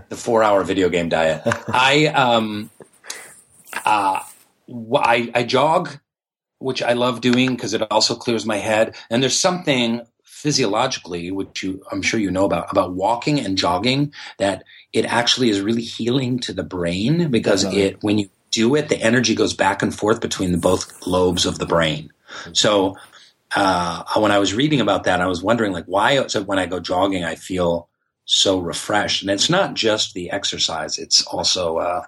[0.08, 1.42] the four hour video game diet.
[1.68, 2.70] I um,
[3.84, 4.20] uh,
[4.94, 5.98] I, I jog,
[6.58, 8.96] which I love doing because it also clears my head.
[9.10, 14.12] And there's something physiologically, which you I'm sure you know about, about walking and jogging
[14.38, 18.88] that it actually is really healing to the brain because it when you do it,
[18.88, 22.10] the energy goes back and forth between the both lobes of the brain.
[22.52, 22.96] So
[23.54, 26.66] uh, when I was reading about that, I was wondering like why so when I
[26.66, 27.88] go jogging, I feel
[28.24, 32.02] so refreshed, and it's not just the exercise; it's also uh,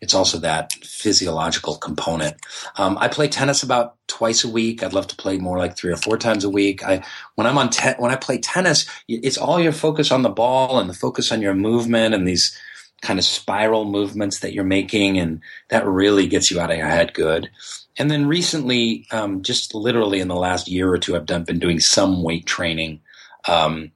[0.00, 2.36] it's also that physiological component.
[2.76, 4.82] Um, I play tennis about twice a week.
[4.82, 6.82] I'd love to play more like three or four times a week.
[6.82, 10.30] I when I'm on te- when I play tennis, it's all your focus on the
[10.30, 12.58] ball and the focus on your movement and these
[13.02, 16.86] kind of spiral movements that you're making, and that really gets you out of your
[16.86, 17.50] head good.
[17.98, 21.58] And then recently, um, just literally in the last year or two, I've done been
[21.58, 23.00] doing some weight training,
[23.48, 23.92] um,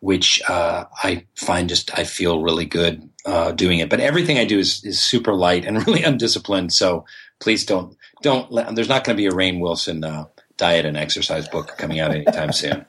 [0.00, 3.90] which uh, I find just I feel really good uh, doing it.
[3.90, 6.72] But everything I do is is super light and really undisciplined.
[6.72, 7.04] So
[7.40, 8.50] please don't don't.
[8.50, 12.00] Let, there's not going to be a Rainn Wilson uh, diet and exercise book coming
[12.00, 12.84] out anytime soon.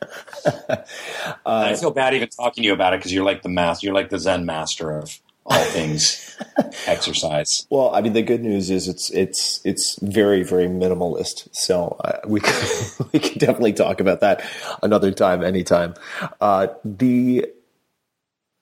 [1.45, 3.87] I feel bad even talking to you about it because you're like the master.
[3.87, 6.37] You're like the Zen master of all things
[6.87, 7.65] exercise.
[7.69, 11.47] Well, I mean, the good news is it's it's it's very very minimalist.
[11.53, 14.43] So uh, we can, we can definitely talk about that
[14.83, 15.93] another time, anytime.
[16.41, 17.45] Uh, the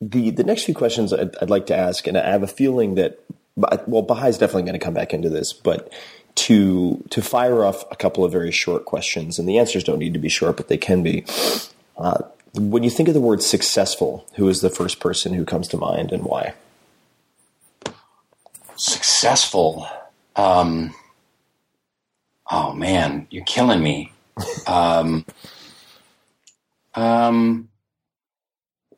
[0.02, 2.95] the the next few questions I'd, I'd like to ask, and I have a feeling
[2.95, 3.19] that
[3.56, 5.91] well, Baha'i's definitely going to come back into this, but
[6.36, 10.13] to to fire off a couple of very short questions, and the answers don't need
[10.13, 11.26] to be short, but they can be.
[11.98, 12.19] Uh,
[12.54, 15.78] when you think of the word successful, who is the first person who comes to
[15.78, 16.54] mind, and why?
[18.75, 19.88] Successful.
[20.35, 20.93] Um,
[22.49, 24.11] oh man, you're killing me.
[24.67, 25.26] Um,
[26.93, 27.69] um,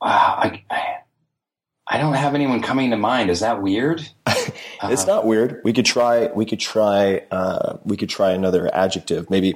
[0.02, 0.98] wow, I, I,
[1.88, 3.30] I don't have anyone coming to mind.
[3.30, 4.08] Is that weird?
[4.84, 5.62] It's not weird.
[5.64, 6.28] We could try.
[6.28, 7.24] We could try.
[7.32, 9.28] Uh, we could try another adjective.
[9.30, 9.56] Maybe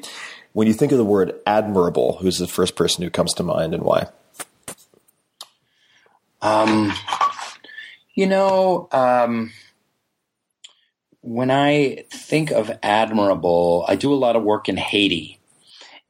[0.53, 3.73] when you think of the word admirable, who's the first person who comes to mind,
[3.73, 4.07] and why?
[6.41, 6.91] Um,
[8.15, 9.51] you know, um,
[11.21, 15.39] when I think of admirable, I do a lot of work in Haiti.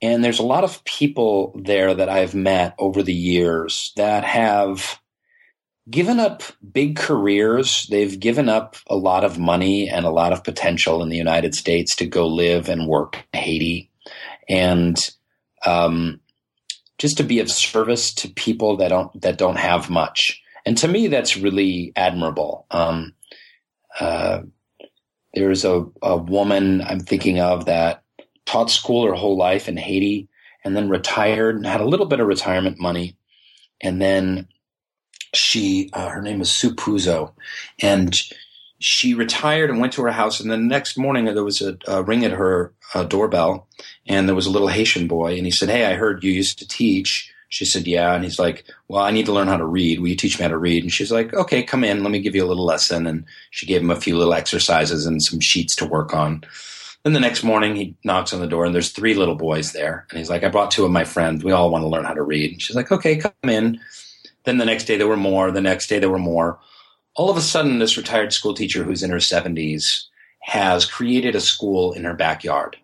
[0.01, 4.99] And there's a lot of people there that I've met over the years that have
[5.89, 7.87] given up big careers.
[7.87, 11.53] They've given up a lot of money and a lot of potential in the United
[11.53, 13.91] States to go live and work in Haiti.
[14.49, 14.97] And
[15.65, 16.19] um,
[16.97, 20.41] just to be of service to people that don't that don't have much.
[20.65, 22.65] And to me, that's really admirable.
[22.71, 23.13] Um,
[23.99, 24.41] uh,
[25.33, 28.03] there's a, a woman I'm thinking of that
[28.45, 30.27] taught school her whole life in Haiti
[30.63, 33.17] and then retired and had a little bit of retirement money.
[33.81, 34.47] And then
[35.33, 37.33] she, uh, her name was Sue Puzo,
[37.81, 38.13] and
[38.79, 40.39] she retired and went to her house.
[40.39, 43.67] And the next morning there was a, a ring at her uh, doorbell
[44.07, 45.37] and there was a little Haitian boy.
[45.37, 47.31] And he said, Hey, I heard you used to teach.
[47.51, 48.15] She said, Yeah.
[48.15, 49.99] And he's like, Well, I need to learn how to read.
[49.99, 50.83] Will you teach me how to read?
[50.83, 52.01] And she's like, Okay, come in.
[52.01, 53.05] Let me give you a little lesson.
[53.05, 56.45] And she gave him a few little exercises and some sheets to work on.
[57.03, 60.07] Then the next morning, he knocks on the door and there's three little boys there.
[60.09, 61.43] And he's like, I brought two of my friends.
[61.43, 62.53] We all want to learn how to read.
[62.53, 63.79] And she's like, Okay, come in.
[64.45, 65.51] Then the next day, there were more.
[65.51, 66.57] The next day, there were more.
[67.15, 70.05] All of a sudden, this retired school teacher who's in her 70s
[70.39, 72.77] has created a school in her backyard.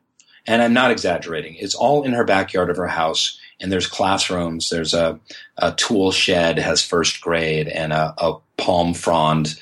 [0.45, 1.55] And I'm not exaggerating.
[1.55, 4.70] It's all in her backyard of her house and there's classrooms.
[4.70, 5.20] There's a,
[5.58, 9.60] a tool shed has first grade and a, a palm frond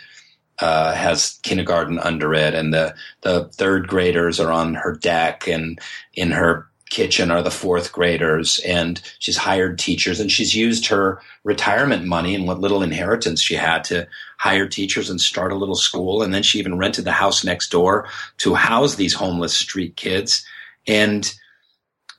[0.60, 5.80] uh, has kindergarten under it, and the the third graders are on her deck, and
[6.14, 11.22] in her kitchen are the fourth graders, and she's hired teachers, and she's used her
[11.44, 15.76] retirement money and what little inheritance she had to hire teachers and start a little
[15.76, 19.98] school, and then she even rented the house next door to house these homeless street
[19.98, 20.46] kids,
[20.88, 21.34] and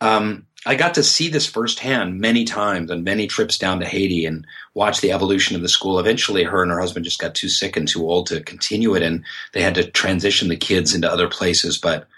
[0.03, 4.27] um, I got to see this firsthand many times on many trips down to Haiti
[4.27, 4.45] and
[4.75, 6.01] watch the evolution of the school.
[6.01, 9.03] Eventually, her and her husband just got too sick and too old to continue it,
[9.05, 11.79] and they had to transition the kids into other places.
[11.79, 12.09] But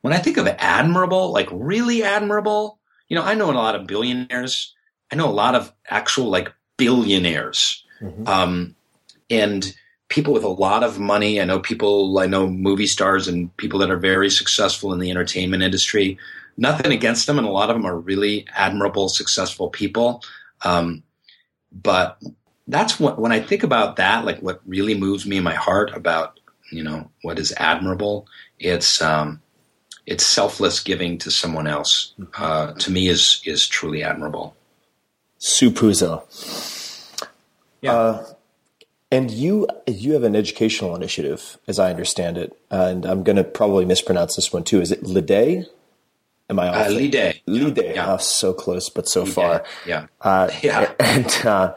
[0.00, 3.86] when I think of admirable, like really admirable, you know, I know a lot of
[3.86, 4.74] billionaires.
[5.12, 8.26] I know a lot of actual like billionaires, mm-hmm.
[8.26, 8.74] um,
[9.30, 9.72] and
[10.08, 11.40] people with a lot of money.
[11.40, 12.18] I know people.
[12.18, 16.18] I know movie stars and people that are very successful in the entertainment industry
[16.56, 20.22] nothing against them, and a lot of them are really admirable, successful people.
[20.62, 21.02] Um,
[21.70, 22.20] but
[22.66, 25.94] that's what when I think about that, like what really moves me in my heart
[25.94, 26.38] about
[26.70, 28.26] you know what is admirable.
[28.58, 29.40] It's um,
[30.06, 32.14] it's selfless giving to someone else.
[32.36, 34.56] Uh, to me, is is truly admirable.
[35.38, 36.22] Sue Puzo.
[37.80, 37.92] Yeah.
[37.92, 38.26] Uh,
[39.10, 43.44] and you you have an educational initiative, as I understand it, and I'm going to
[43.44, 44.80] probably mispronounce this one too.
[44.80, 45.66] Is it Lide?
[46.52, 46.86] Am I off?
[46.86, 47.40] Uh, Lide.
[47.46, 47.78] Lide.
[47.94, 48.12] Yeah.
[48.12, 49.32] Oh, so close, but so Lide.
[49.32, 49.64] far.
[49.86, 50.06] Yeah.
[50.20, 50.92] Uh, yeah.
[51.00, 51.74] And uh,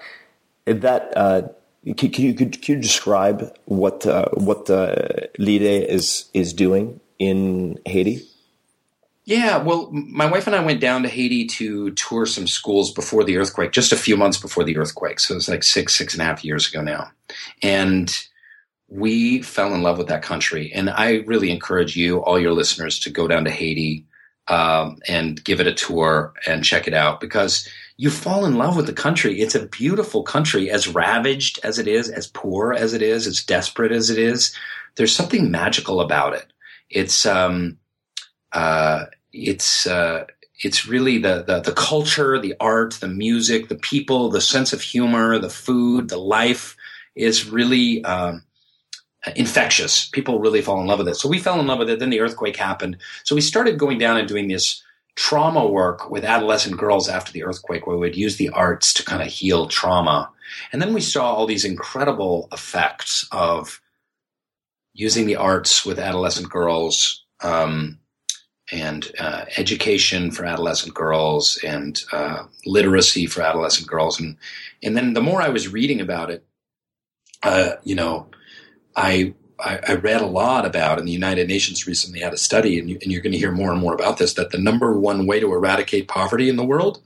[0.66, 1.42] that uh,
[1.84, 4.96] you could, can you describe what uh, what uh,
[5.40, 8.22] Lide is is doing in Haiti?
[9.24, 13.24] Yeah, well, my wife and I went down to Haiti to tour some schools before
[13.24, 15.20] the earthquake, just a few months before the earthquake.
[15.20, 17.10] So it was like six, six and a half years ago now.
[17.64, 18.12] And
[18.88, 20.72] we fell in love with that country.
[20.72, 24.06] And I really encourage you, all your listeners, to go down to Haiti
[24.48, 27.68] um, and give it a tour and check it out because
[27.98, 29.42] you fall in love with the country.
[29.42, 33.44] It's a beautiful country, as ravaged as it is, as poor as it is, as
[33.44, 34.56] desperate as it is.
[34.96, 36.48] There's something magical about it.
[36.90, 37.78] It's um,
[38.52, 40.26] uh, it's uh,
[40.60, 44.82] it's really the, the the culture, the art, the music, the people, the sense of
[44.82, 46.78] humor, the food, the life
[47.16, 48.44] is really um,
[49.36, 50.08] infectious.
[50.10, 51.16] People really fall in love with it.
[51.16, 52.00] So we fell in love with it.
[52.00, 52.98] Then the earthquake happened.
[53.24, 54.84] So we started going down and doing this
[55.16, 59.22] trauma work with adolescent girls after the earthquake, where we'd use the arts to kind
[59.22, 60.30] of heal trauma.
[60.72, 63.82] And then we saw all these incredible effects of
[64.94, 67.24] using the arts with adolescent girls.
[67.42, 68.00] Um,
[68.72, 74.38] and uh, education for adolescent girls and uh, literacy for adolescent girls and
[74.82, 76.46] and then the more I was reading about it,
[77.44, 78.28] uh, you know,
[78.96, 82.80] I, I, I read a lot about, and the United Nations recently had a study,
[82.80, 84.98] and, you, and you're going to hear more and more about this, that the number
[84.98, 87.02] one way to eradicate poverty in the world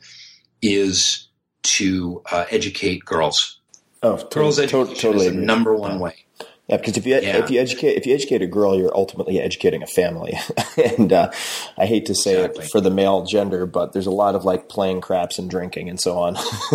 [0.61, 1.27] is
[1.63, 3.59] to uh, educate girls.
[4.01, 6.25] Oh, to- girls education to- totally is the number one way.
[6.69, 7.37] Yeah, because if you Yeah.
[7.37, 10.37] if you educate if you educate a girl, you're ultimately educating a family.
[10.97, 11.31] and uh,
[11.77, 12.65] I hate to say Exactly.
[12.65, 15.89] it for the male gender, but there's a lot of like playing craps and drinking
[15.89, 16.33] and so on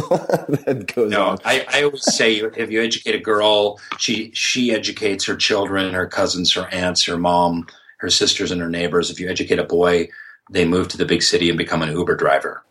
[0.66, 1.38] that goes No, on.
[1.44, 6.06] I, I always say if you educate a girl, she she educates her children, her
[6.08, 7.68] cousins, her aunts, her mom,
[7.98, 9.10] her sisters, and her neighbors.
[9.10, 10.08] If you educate a boy,
[10.50, 12.64] they move to the big city and become an Uber driver,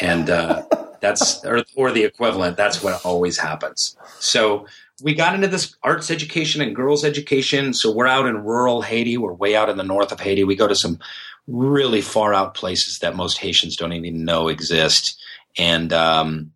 [0.00, 0.62] and uh,
[1.00, 2.58] that's or, or the equivalent.
[2.58, 3.96] That's what always happens.
[4.18, 4.66] So
[5.02, 7.72] we got into this arts education and girls education.
[7.74, 9.16] So we're out in rural Haiti.
[9.16, 10.44] We're way out in the north of Haiti.
[10.44, 10.98] We go to some
[11.46, 15.20] really far out places that most Haitians don't even know exist,
[15.58, 16.52] and um,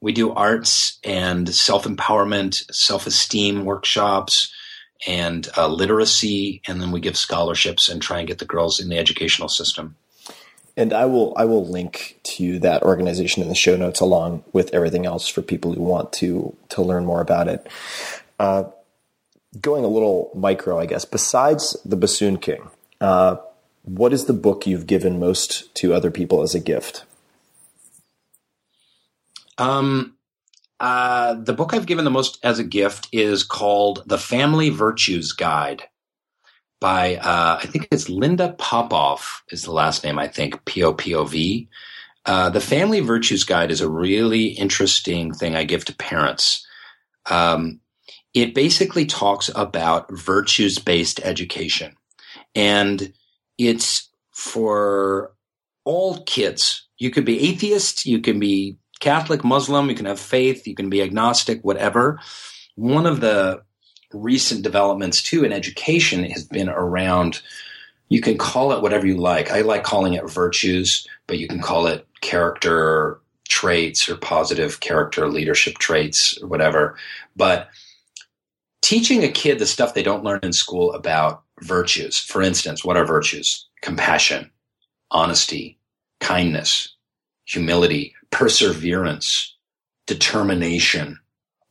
[0.00, 4.52] we do arts and self empowerment, self esteem workshops,
[5.06, 8.88] and uh, literacy, and then we give scholarships and try and get the girls in
[8.88, 9.96] the educational system.
[10.76, 14.74] And I will I will link to that organization in the show notes along with
[14.74, 17.66] everything else for people who want to to learn more about it.
[18.38, 18.64] Uh,
[19.60, 21.04] going a little micro, I guess.
[21.04, 22.68] Besides the Bassoon King,
[23.00, 23.36] uh,
[23.82, 27.04] what is the book you've given most to other people as a gift?
[29.58, 30.16] Um,
[30.78, 35.32] uh, the book I've given the most as a gift is called The Family Virtues
[35.32, 35.84] Guide
[36.80, 40.92] by, uh, I think it's Linda Popov is the last name, I think, P O
[40.92, 41.68] P O V.
[42.24, 46.66] Uh, the Family Virtues Guide is a really interesting thing I give to parents.
[47.30, 47.80] Um,
[48.34, 51.96] it basically talks about virtues based education.
[52.54, 53.12] And
[53.58, 55.32] it's for
[55.84, 56.86] all kids.
[56.98, 60.90] You could be atheist, you can be Catholic, Muslim, you can have faith, you can
[60.90, 62.20] be agnostic, whatever.
[62.74, 63.62] One of the
[64.12, 67.42] recent developments too in education has been around
[68.08, 69.50] you can call it whatever you like.
[69.50, 75.28] I like calling it virtues, but you can call it character traits or positive character
[75.28, 76.96] leadership traits or whatever.
[77.34, 77.68] But
[78.82, 82.96] teaching a kid the stuff they don't learn in school about virtues, for instance, what
[82.96, 83.66] are virtues?
[83.82, 84.50] Compassion,
[85.10, 85.78] honesty,
[86.20, 86.94] kindness,
[87.44, 89.56] humility, perseverance,
[90.06, 91.18] determination.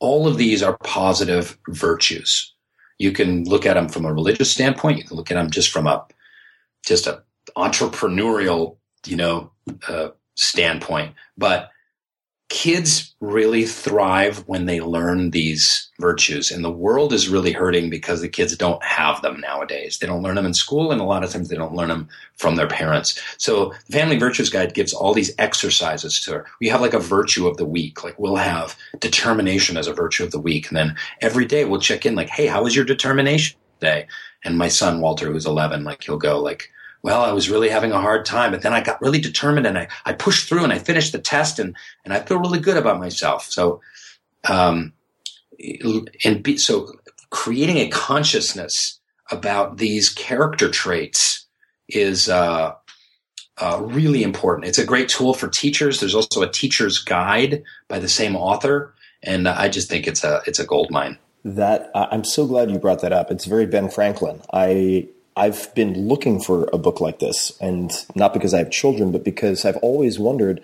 [0.06, 2.54] All of these are positive virtues.
[2.96, 4.98] You can look at them from a religious standpoint.
[4.98, 6.06] You can look at them just from a
[6.86, 7.24] just a
[7.56, 9.50] entrepreneurial, you know,
[9.88, 11.16] uh, standpoint.
[11.36, 11.70] But
[12.48, 16.52] kids really thrive when they learn these virtues.
[16.52, 19.98] And the world is really hurting because the kids don't have them nowadays.
[19.98, 22.08] They don't learn them in school and a lot of times they don't learn them
[22.36, 23.20] from their parents.
[23.38, 26.46] So the family virtues guide gives all these exercises to her.
[26.60, 28.04] We have like a virtue of the week.
[28.04, 31.80] Like we'll have determination as a virtue of the week and then every day we'll
[31.80, 34.06] check in like hey how was your determination day?
[34.44, 36.70] And my son walter who's 11 like he'll go like
[37.02, 39.78] well, I was really having a hard time, but then I got really determined and
[39.78, 42.76] I, I pushed through and I finished the test and, and I feel really good
[42.76, 43.44] about myself.
[43.44, 43.80] So,
[44.48, 44.92] um,
[46.24, 46.92] and be, so
[47.30, 48.98] creating a consciousness
[49.30, 51.46] about these character traits
[51.88, 52.74] is, uh,
[53.58, 54.68] uh, really important.
[54.68, 56.00] It's a great tool for teachers.
[56.00, 58.94] There's also a teacher's guide by the same author.
[59.22, 61.18] And I just think it's a, it's a gold mine.
[61.44, 63.30] That I'm so glad you brought that up.
[63.30, 64.42] It's very Ben Franklin.
[64.52, 69.12] I I've been looking for a book like this, and not because I have children,
[69.12, 70.62] but because I've always wondered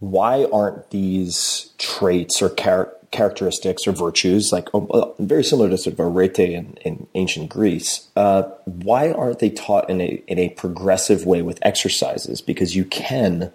[0.00, 5.94] why aren't these traits or char- characteristics or virtues, like oh, very similar to sort
[5.94, 10.50] of arete in, in ancient Greece, uh, why aren't they taught in a in a
[10.50, 12.42] progressive way with exercises?
[12.42, 13.50] Because you can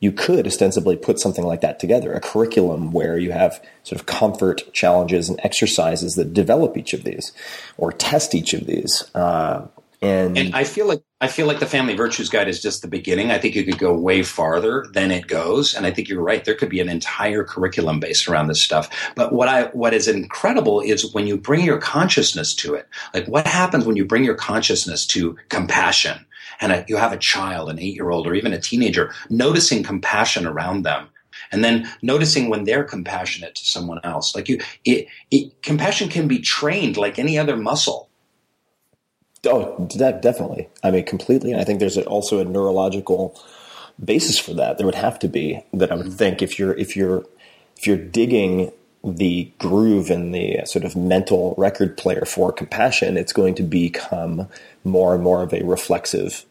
[0.00, 4.06] you could ostensibly put something like that together a curriculum where you have sort of
[4.06, 7.32] comfort challenges and exercises that develop each of these
[7.76, 9.66] or test each of these uh,
[10.02, 12.88] and, and I feel like I feel like the Family Virtues Guide is just the
[12.88, 13.30] beginning.
[13.30, 16.42] I think you could go way farther than it goes, and I think you're right.
[16.42, 18.88] There could be an entire curriculum based around this stuff.
[19.14, 22.88] But what I what is incredible is when you bring your consciousness to it.
[23.12, 26.24] Like what happens when you bring your consciousness to compassion,
[26.60, 29.82] and a, you have a child, an eight year old, or even a teenager, noticing
[29.82, 31.08] compassion around them
[31.52, 34.34] and then noticing when they're compassionate to someone else.
[34.34, 38.08] Like you, it, it, compassion can be trained like any other muscle.
[39.46, 40.68] Oh, that definitely.
[40.82, 41.52] I mean, completely.
[41.52, 43.40] And I think there's also a neurological
[44.02, 44.76] basis for that.
[44.76, 46.16] There would have to be that I would mm-hmm.
[46.16, 47.24] think if you're if you're
[47.76, 53.32] if you're digging the groove and the sort of mental record player for compassion, it's
[53.32, 54.46] going to become
[54.84, 56.44] more and more of a reflexive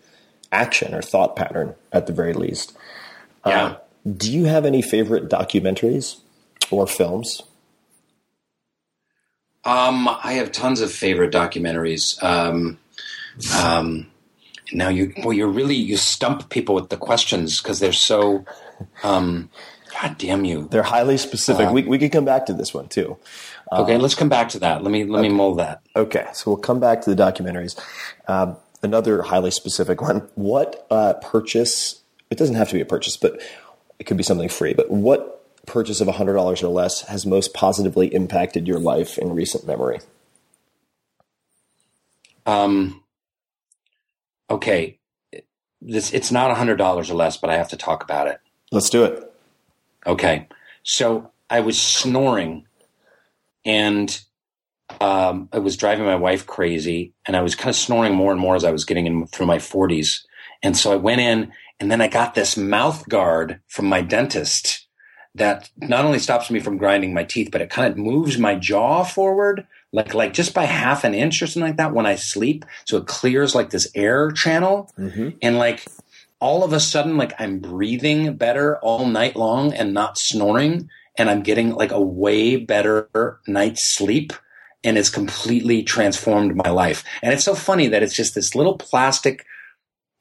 [0.51, 2.77] action or thought pattern at the very least.
[3.45, 3.65] Yeah.
[3.65, 3.77] Uh,
[4.17, 6.19] do you have any favorite documentaries
[6.71, 7.43] or films?
[9.65, 12.21] Um, I have tons of favorite documentaries.
[12.23, 12.79] Um,
[13.61, 14.07] um,
[14.71, 18.45] now you, well, you're really you stump people with the questions because they're so.
[19.03, 19.49] Um,
[20.01, 20.67] God damn you!
[20.69, 21.67] They're highly specific.
[21.67, 23.17] Uh, we we could come back to this one too.
[23.71, 24.83] Okay, let's come back to that.
[24.83, 25.29] Let me let okay.
[25.29, 25.81] me mold that.
[25.95, 27.77] Okay, so we'll come back to the documentaries.
[28.27, 30.27] Um, another highly specific one.
[30.35, 32.01] What uh, purchase?
[32.29, 33.41] It doesn't have to be a purchase, but
[33.97, 34.73] it could be something free.
[34.73, 39.67] But what purchase of $100 or less has most positively impacted your life in recent
[39.67, 39.99] memory?
[42.45, 43.03] Um,
[44.49, 44.99] okay.
[45.81, 48.39] This, it's not $100 or less, but I have to talk about it.
[48.71, 49.31] Let's do it.
[50.05, 50.47] Okay.
[50.83, 52.65] So I was snoring
[53.65, 54.19] and
[55.01, 58.41] um, I was driving my wife crazy and I was kind of snoring more and
[58.41, 60.25] more as I was getting in through my 40s.
[60.63, 64.87] And so I went in and then I got this mouth guard from my dentist
[65.35, 68.55] that not only stops me from grinding my teeth, but it kind of moves my
[68.55, 72.15] jaw forward, like like just by half an inch or something like that when I
[72.15, 72.65] sleep.
[72.85, 74.91] So it clears like this air channel,
[75.41, 75.85] and like
[76.39, 81.29] all of a sudden, like I'm breathing better all night long and not snoring, and
[81.29, 84.33] I'm getting like a way better night's sleep.
[84.83, 87.03] And it's completely transformed my life.
[87.21, 89.45] And it's so funny that it's just this little plastic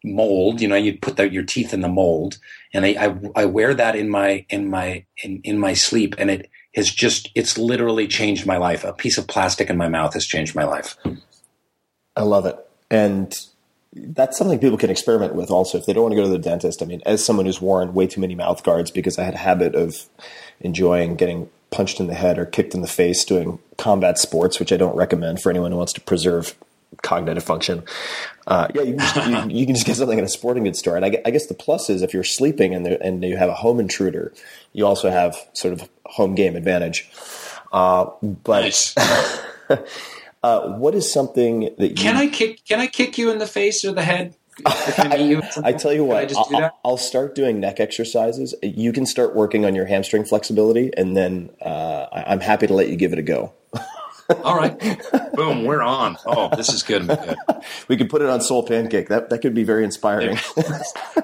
[0.04, 0.60] mold.
[0.60, 2.38] You know, you put the, your teeth in the mold,
[2.74, 6.30] and I, I I wear that in my in my in, in my sleep, and
[6.30, 8.84] it has just it's literally changed my life.
[8.84, 10.96] A piece of plastic in my mouth has changed my life.
[12.16, 12.56] I love it.
[12.90, 13.32] And
[13.94, 16.38] that's something people can experiment with also if they don't want to go to the
[16.38, 16.82] dentist.
[16.82, 19.38] I mean, as someone who's worn way too many mouth guards because I had a
[19.38, 20.08] habit of
[20.60, 24.72] enjoying getting punched in the head or kicked in the face doing combat sports, which
[24.72, 26.54] I don't recommend for anyone who wants to preserve
[27.02, 27.82] cognitive function.
[28.46, 30.78] Uh, yeah, you can, just, you, you can just get something at a sporting goods
[30.78, 30.96] store.
[30.96, 33.50] And I, I guess the plus is if you're sleeping and, there, and you have
[33.50, 34.32] a home intruder,
[34.72, 37.10] you also have sort of home game advantage.
[37.72, 38.94] Uh, but
[40.42, 42.64] uh, what is something that you Can I kick?
[42.64, 44.34] Can I kick you in the face or the head?
[44.66, 46.04] I, meet you at some I tell you?
[46.04, 46.78] What, I just do I'll?
[46.84, 48.54] I'll start doing neck exercises.
[48.62, 52.88] You can start working on your hamstring flexibility, and then uh, I'm happy to let
[52.88, 53.52] you give it a go.
[54.44, 54.78] All right,
[55.34, 56.18] boom, we're on.
[56.26, 57.08] Oh, this is good.
[57.88, 59.08] We could put it on Soul Pancake.
[59.08, 60.36] That that could be very inspiring.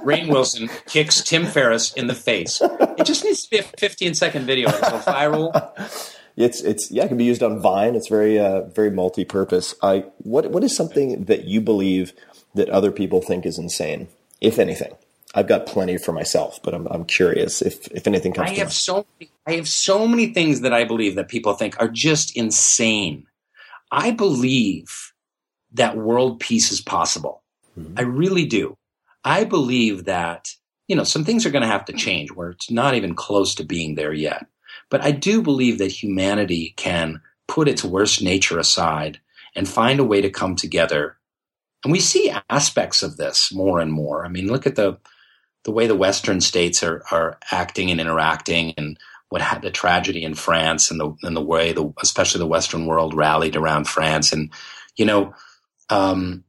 [0.04, 2.62] Rainn Wilson kicks Tim Ferriss in the face.
[2.62, 4.70] It just needs to be a 15 second video.
[4.70, 6.10] It'll go viral.
[6.36, 7.94] It's it's yeah, it can be used on Vine.
[7.94, 9.74] It's very uh, very multi-purpose.
[9.82, 12.12] I what what is something that you believe
[12.54, 14.08] that other people think is insane,
[14.40, 14.94] if anything?
[15.34, 18.50] I've got plenty for myself, but I'm I'm curious if if anything comes.
[18.50, 18.72] I to have mind.
[18.72, 19.06] so
[19.46, 23.26] I have so many things that I believe that people think are just insane.
[23.90, 25.12] I believe
[25.72, 27.42] that world peace is possible.
[27.78, 27.98] Mm-hmm.
[27.98, 28.76] I really do.
[29.24, 30.54] I believe that
[30.86, 33.56] you know some things are going to have to change where it's not even close
[33.56, 34.46] to being there yet.
[34.88, 39.18] But I do believe that humanity can put its worst nature aside
[39.56, 41.16] and find a way to come together.
[41.84, 44.24] And we see aspects of this more and more.
[44.24, 44.98] I mean, look at the
[45.64, 50.24] the way the Western states are are acting and interacting, and what had the tragedy
[50.24, 54.32] in France, and the and the way the especially the Western world rallied around France,
[54.32, 54.50] and
[54.96, 55.34] you know,
[55.90, 56.44] um,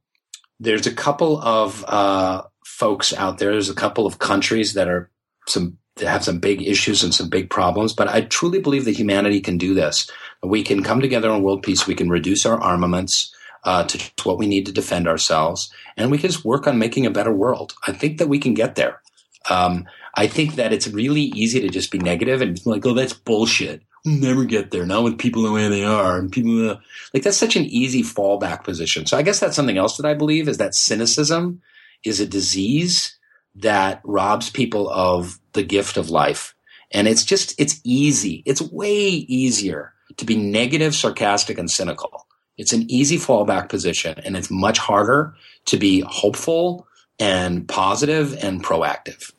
[0.59, 3.51] there's a couple of uh, folks out there.
[3.51, 5.11] There's a couple of countries that are
[5.47, 8.97] some that have some big issues and some big problems, but I truly believe that
[8.97, 10.09] humanity can do this.
[10.43, 11.88] We can come together on world peace.
[11.88, 13.34] We can reduce our armaments
[13.66, 17.05] uh, to what we need to defend ourselves, and we can just work on making
[17.05, 17.74] a better world.
[17.86, 19.01] I think that we can get there.
[19.49, 22.93] Um, I think that it's really easy to just be negative and be like, oh,
[22.93, 23.82] that's bullshit.
[24.05, 24.86] We'll never get there.
[24.86, 26.18] Not with people the way they are.
[26.18, 26.80] And people,
[27.13, 29.05] like, that's such an easy fallback position.
[29.05, 31.61] So I guess that's something else that I believe is that cynicism
[32.03, 33.18] is a disease
[33.55, 36.55] that robs people of the gift of life.
[36.91, 38.43] And it's just, it's easy.
[38.45, 42.24] It's way easier to be negative, sarcastic, and cynical.
[42.58, 45.34] It's an easy fallback position and it's much harder
[45.66, 46.88] to be hopeful
[47.20, 49.32] and positive and proactive.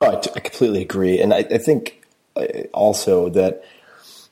[0.00, 2.02] Oh, I, completely agree, and I, I think
[2.34, 3.62] uh, also that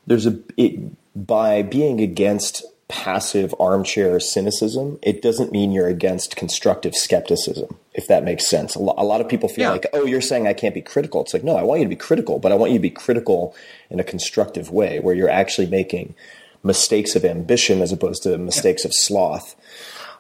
[0.07, 0.81] there's a it,
[1.15, 7.77] by being against passive armchair cynicism, it doesn't mean you're against constructive skepticism.
[7.95, 9.71] If that makes sense, a lot of people feel Yeah.
[9.71, 11.89] like, "Oh, you're saying I can't be critical." It's like, no, I want you to
[11.89, 13.55] be critical, but I want you to be critical
[13.91, 16.17] in a constructive way, where you're actually making
[16.63, 19.57] mistakes of ambition as opposed to mistakes of sloth.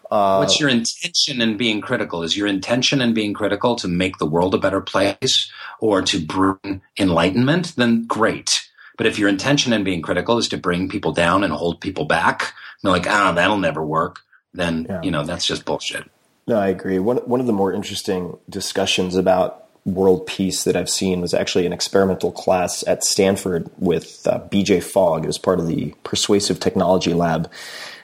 [0.09, 2.23] What's your intention in being critical?
[2.23, 6.19] Is your intention in being critical to make the world a better place or to
[6.21, 7.77] bring enlightenment?
[7.77, 8.69] Then great.
[8.97, 12.05] But if your intention in being critical is to bring people down and hold people
[12.05, 12.51] back, and
[12.83, 14.21] they're like, ah, that'll never work,
[14.53, 15.01] then, Yeah.
[15.03, 16.11] you know, that's just bullshit.
[16.47, 16.99] No, I agree.
[16.99, 21.67] One one of the more interesting discussions about world peace that I've seen was actually
[21.67, 25.25] an experimental class at Stanford with uh, BJ Fogg.
[25.25, 27.51] It was part of the Persuasive Technology Lab,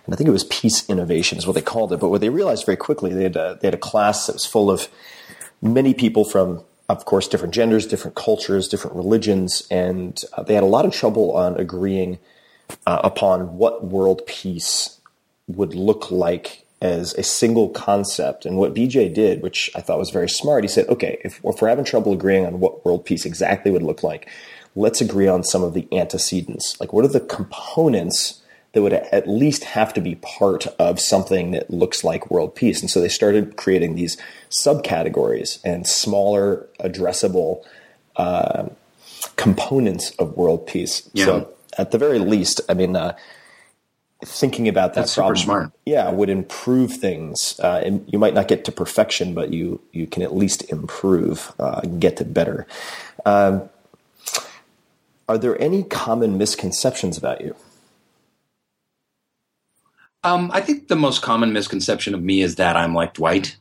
[0.05, 2.01] and I think it was Peace Innovation is what they called it.
[2.01, 4.47] But what they realized very quickly, they had a, they had a class that was
[4.47, 4.89] full of
[5.61, 10.63] many people from, of course, different genders, different cultures, different religions, and uh, they had
[10.63, 12.19] a lot of trouble on agreeing
[12.87, 15.01] uh, upon what world peace
[15.49, 18.45] would look like as a single concept.
[18.45, 21.63] And what BJ did, which I thought was very smart, he said, okay, if, if
[21.63, 24.29] we're having trouble agreeing on what world peace exactly would look like,
[24.75, 26.79] let's agree on some of the antecedents.
[26.79, 31.53] Like, what are the components that would at least have to be part of something
[31.53, 32.83] that looks like world peace?
[32.83, 34.19] And so they started creating these
[34.51, 37.65] subcategories and smaller, addressable
[38.17, 38.69] uh,
[39.37, 41.09] components of world peace.
[41.15, 41.25] Yeah.
[41.25, 43.17] So, at the very least, I mean, uh,
[44.25, 45.73] thinking about that That's super problem, smart.
[45.85, 47.59] yeah, would improve things.
[47.63, 51.53] Uh, and you might not get to perfection, but you you can at least improve,
[51.59, 52.67] uh, get to better.
[53.25, 53.69] Um,
[55.29, 57.55] are there any common misconceptions about you?
[60.25, 63.57] Um, I think the most common misconception of me is that I'm like Dwight.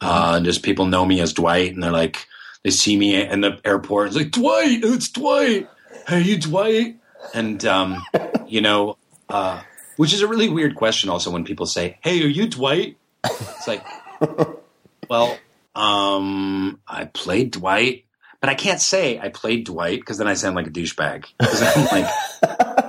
[0.00, 2.26] Uh, just people know me as Dwight, and they're like,
[2.62, 4.08] they see me in the airport.
[4.08, 5.68] It's like Dwight, it's Dwight.
[6.06, 6.96] Hey, you Dwight?
[7.32, 8.04] And um,
[8.46, 8.98] you know,
[9.30, 9.62] uh,
[9.96, 11.10] which is a really weird question.
[11.10, 13.84] Also, when people say, "Hey, are you Dwight?" It's like,
[15.08, 15.38] well,
[15.74, 18.04] um, I played Dwight,
[18.40, 21.26] but I can't say I played Dwight because then I sound like a douchebag.
[21.38, 22.12] Because I'm like,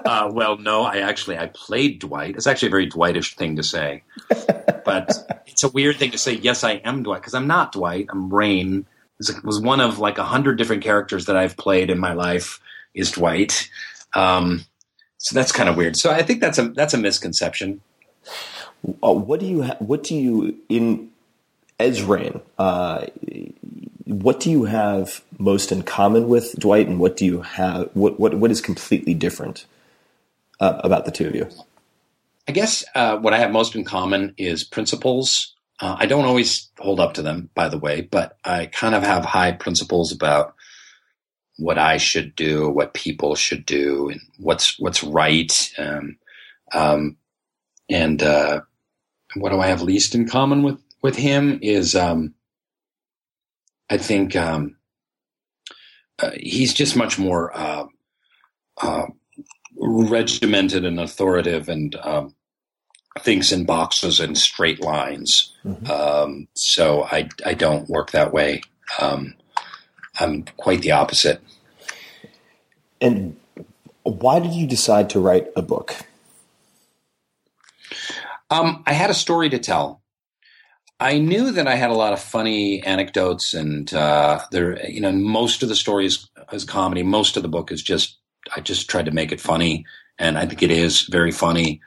[0.06, 2.36] uh, well, no, I actually I played Dwight.
[2.36, 4.04] It's actually a very Dwightish thing to say,
[4.84, 5.12] but
[5.48, 6.34] it's a weird thing to say.
[6.34, 8.08] Yes, I am Dwight because I'm not Dwight.
[8.10, 8.86] I'm Rainn.
[9.20, 12.60] It was one of like a hundred different characters that I've played in my life.
[12.94, 13.70] Is Dwight.
[14.14, 14.66] Um,
[15.26, 15.98] so that's kind of weird.
[15.98, 17.82] So I think that's a that's a misconception.
[19.02, 21.10] Uh, what do you ha- what do you in
[21.80, 22.42] as Rainn?
[22.60, 23.08] Uh,
[24.06, 28.20] what do you have most in common with Dwight, and what do you have what
[28.20, 29.66] what what is completely different
[30.60, 31.50] uh, about the two of you?
[32.48, 35.56] I guess uh, what I have most in common is principles.
[35.80, 39.02] Uh, I don't always hold up to them, by the way, but I kind of
[39.02, 40.54] have high principles about
[41.58, 45.52] what I should do, what people should do, and what's what's right.
[45.78, 46.18] Um,
[46.72, 47.18] um,
[47.90, 48.62] and uh,
[49.36, 52.34] what do I have least in common with with him is um,
[53.90, 54.76] I think um,
[56.20, 57.86] uh, he's just much more uh,
[58.82, 59.06] uh,
[59.78, 62.36] regimented and authoritative, and um,
[63.20, 65.54] thinks in boxes and straight lines.
[65.64, 65.90] Mm-hmm.
[65.90, 68.62] Um, so I I don't work that way.
[69.00, 69.36] Um,
[70.20, 71.42] I'm quite the opposite.
[73.02, 73.38] And
[74.04, 75.96] why did you decide to write a book?
[78.50, 80.02] Um, I had a story to tell.
[81.00, 85.12] I knew that I had a lot of funny anecdotes, and uh, there, you know,
[85.12, 87.04] most of the story is, is comedy.
[87.04, 88.18] Most of the book is just
[88.56, 89.86] I just tried to make it funny,
[90.18, 91.82] and I think it is very funny.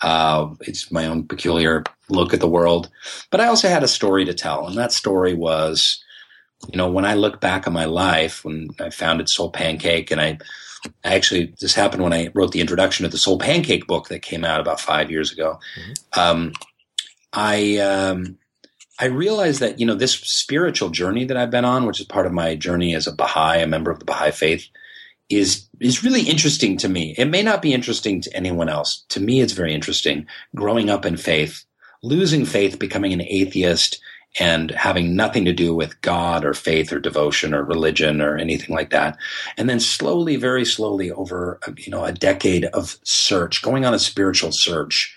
[0.00, 2.90] Uh, it's my own peculiar look at the world,
[3.30, 6.02] but I also had a story to tell, and that story was
[6.68, 10.20] you know, when I look back on my life, when I founded Soul Pancake, and
[10.20, 10.38] I
[11.04, 14.22] I actually this happened when I wrote the introduction to the Soul Pancake book that
[14.22, 15.58] came out about five years ago.
[15.78, 16.20] Mm-hmm.
[16.20, 16.52] Um,
[17.32, 18.38] I um,
[18.98, 22.26] I realized that you know this spiritual journey that I've been on, which is part
[22.26, 24.66] of my journey as a Baha'i, a member of the Baha'i faith,
[25.28, 27.14] is is really interesting to me.
[27.16, 29.04] It may not be interesting to anyone else.
[29.10, 30.26] To me, it's very interesting.
[30.54, 31.64] Growing up in faith,
[32.02, 34.00] losing faith, becoming an atheist
[34.38, 38.74] and having nothing to do with God or faith or devotion or religion or anything
[38.74, 39.16] like that.
[39.56, 43.98] And then slowly, very slowly over, you know, a decade of search, going on a
[43.98, 45.16] spiritual search,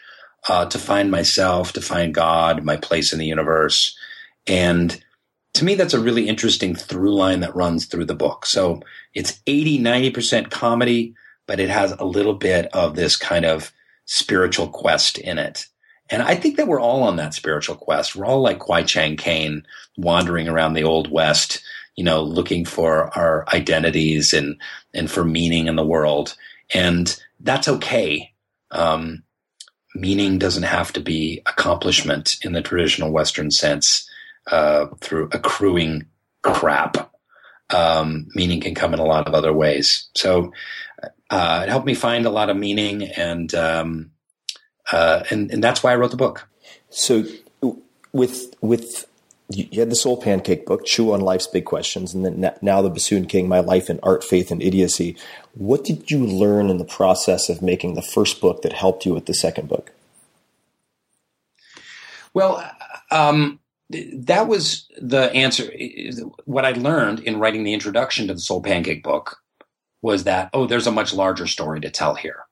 [0.50, 3.96] uh, to find myself, to find God, my place in the universe.
[4.48, 5.02] And
[5.54, 8.46] to me, that's a really interesting through line that runs through the book.
[8.46, 8.82] So
[9.14, 11.14] it's 80, 90% comedy,
[11.48, 13.72] but it has a little bit of this kind of
[14.06, 15.68] spiritual quest in it.
[16.10, 18.16] And I think that we're all on that spiritual quest.
[18.16, 19.66] We're all like Kwai Chang Caine,
[19.98, 21.64] wandering around the old west,
[21.96, 24.60] you know, looking for our identities and
[24.94, 26.36] and for meaning in the world.
[26.74, 28.34] And that's okay.
[28.72, 29.24] Um,
[29.96, 34.10] meaning doesn't have to be accomplishment in the traditional Western sense
[34.48, 36.06] uh, through accruing
[36.42, 37.12] crap.
[37.70, 40.10] Um, meaning can come in a lot of other ways.
[40.16, 40.52] So
[41.30, 44.12] uh, it helped me find a lot of meaning and um,
[44.92, 46.48] uh, and and that's why I wrote the book.
[46.90, 47.24] So,
[48.12, 49.08] with with
[49.50, 52.90] you had the Soul Pancake book, Chew on Life's Big Questions, and then now the
[52.90, 55.16] Bassoon King, My Life in Art, Faith, and Idiocy.
[55.54, 59.14] What did you learn in the process of making the first book that helped you
[59.14, 59.92] with the second book?
[62.34, 62.68] Well,
[63.12, 63.60] um,
[63.90, 65.72] that was the answer.
[66.46, 69.38] What I learned in writing the introduction to the Soul Pancake book
[70.02, 72.46] was that, oh, there's a much larger story to tell here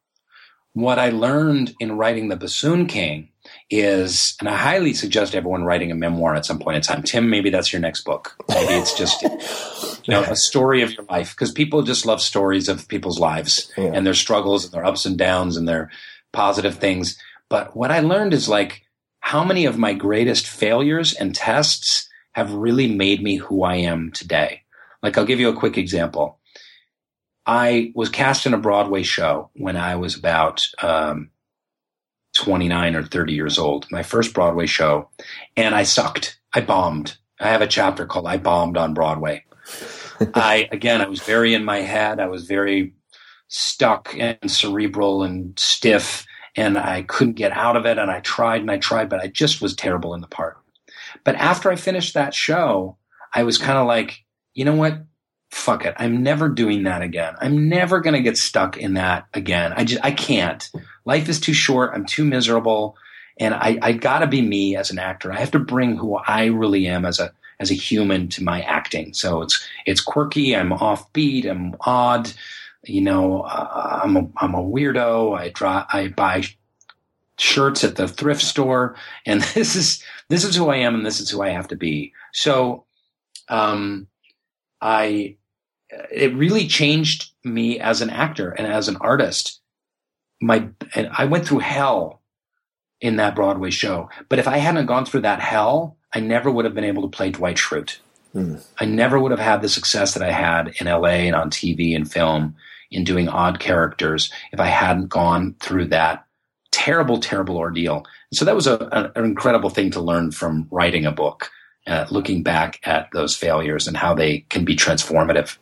[0.74, 3.30] what I learned in writing The Bassoon King
[3.69, 7.03] is, and I highly suggest everyone writing a memoir at some point in time.
[7.03, 8.36] Tim, maybe that's your next book.
[8.49, 9.22] Maybe it's just
[10.07, 13.72] you know, a story of your life because people just love stories of people's lives
[13.78, 13.91] yeah.
[13.93, 15.91] and their struggles and their ups and downs and their
[16.32, 17.17] positive things.
[17.49, 18.84] But what I learned is like
[19.19, 24.11] how many of my greatest failures and tests have really made me who I am
[24.11, 24.63] today.
[25.03, 26.39] Like I'll give you a quick example.
[27.51, 31.31] I was cast in a Broadway show when I was about um,
[32.33, 35.09] 29 or 30 years old, my first Broadway show,
[35.57, 36.39] and I sucked.
[36.53, 37.17] I bombed.
[37.41, 39.43] I have a chapter called I Bombed on Broadway.
[40.33, 42.21] I, again, I was very in my head.
[42.21, 42.93] I was very
[43.49, 46.25] stuck and cerebral and stiff,
[46.55, 47.97] and I couldn't get out of it.
[47.97, 50.57] And I tried and I tried, but I just was terrible in the part.
[51.25, 52.97] But after I finished that show,
[53.33, 54.23] I was kind of like,
[54.53, 55.01] you know what?
[55.51, 55.93] Fuck it.
[55.97, 57.35] I'm never doing that again.
[57.39, 59.73] I'm never going to get stuck in that again.
[59.75, 60.69] I just, I can't.
[61.05, 61.91] Life is too short.
[61.93, 62.95] I'm too miserable.
[63.37, 65.31] And I, I gotta be me as an actor.
[65.31, 68.61] I have to bring who I really am as a, as a human to my
[68.61, 69.13] acting.
[69.13, 70.55] So it's, it's quirky.
[70.55, 71.49] I'm offbeat.
[71.49, 72.31] I'm odd.
[72.83, 75.37] You know, uh, I'm a, I'm a weirdo.
[75.37, 76.43] I draw, I buy
[77.37, 78.95] shirts at the thrift store
[79.25, 81.75] and this is, this is who I am and this is who I have to
[81.75, 82.13] be.
[82.31, 82.85] So,
[83.49, 84.07] um,
[84.81, 85.37] I,
[86.11, 89.59] it really changed me as an actor and as an artist.
[90.41, 92.21] My, and I went through hell
[93.01, 94.09] in that Broadway show.
[94.29, 97.15] But if I hadn't gone through that hell, I never would have been able to
[97.15, 97.97] play Dwight Schrute.
[98.35, 98.63] Mm.
[98.79, 101.95] I never would have had the success that I had in LA and on TV
[101.95, 102.55] and film
[102.91, 106.25] in doing odd characters if I hadn't gone through that
[106.71, 108.05] terrible, terrible ordeal.
[108.31, 111.49] And so that was a, a, an incredible thing to learn from writing a book,
[111.87, 115.57] uh, looking back at those failures and how they can be transformative.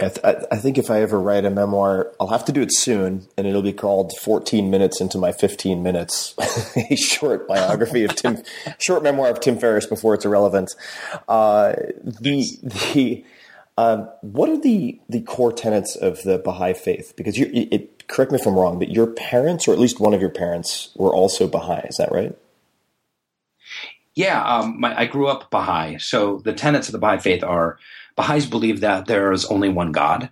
[0.00, 2.62] Yeah, I, th- I, think if I ever write a memoir, I'll have to do
[2.62, 6.34] it soon, and it'll be called 14 Minutes into My 15 Minutes,
[6.90, 8.42] a short biography of Tim,
[8.78, 10.74] short memoir of Tim Ferriss before it's irrelevant.
[11.28, 13.24] Uh, the the
[13.76, 17.12] um, what are the the core tenets of the Baha'i faith?
[17.16, 20.14] Because you, it, correct me if I'm wrong, but your parents, or at least one
[20.14, 21.86] of your parents, were also Baha'i.
[21.88, 22.34] Is that right?
[24.14, 25.98] Yeah, um, my, I grew up Baha'i.
[25.98, 27.78] So the tenets of the Baha'i faith are
[28.20, 30.28] Baha'is believe that there is only one God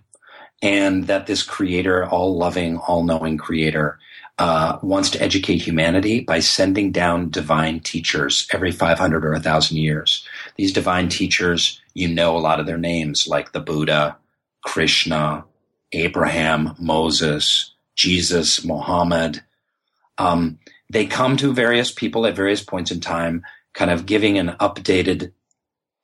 [0.61, 3.97] and that this creator, all loving, all knowing creator,
[4.37, 10.23] uh, wants to educate humanity by sending down divine teachers every 500 or 1,000 years.
[10.55, 14.17] These divine teachers, you know a lot of their names, like the Buddha,
[14.63, 15.45] Krishna,
[15.91, 19.41] Abraham, Moses, Jesus, Muhammad.
[20.19, 20.59] Um,
[20.91, 23.41] they come to various people at various points in time,
[23.73, 25.31] kind of giving an updated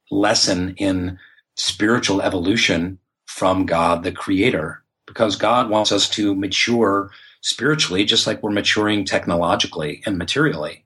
[0.09, 1.19] lesson in
[1.55, 8.41] spiritual evolution from God, the creator, because God wants us to mature spiritually, just like
[8.41, 10.85] we're maturing technologically and materially.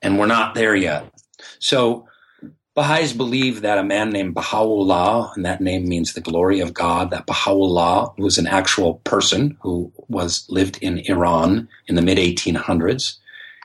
[0.00, 1.12] And we're not there yet.
[1.58, 2.08] So
[2.74, 7.10] Baha'is believe that a man named Baha'u'llah, and that name means the glory of God,
[7.10, 13.16] that Baha'u'llah was an actual person who was lived in Iran in the mid 1800s.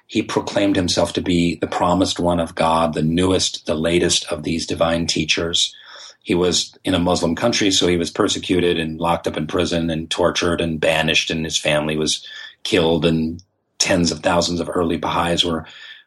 [0.07, 4.43] He proclaimed himself to be the promised one of God, the newest, the latest of
[4.43, 5.75] these divine teachers
[6.23, 9.89] he was in a Muslim country, so he was persecuted and locked up in prison
[9.89, 12.25] and tortured and banished, and his family was
[12.63, 13.43] killed, and
[13.77, 15.65] tens of thousands of early Baha'is were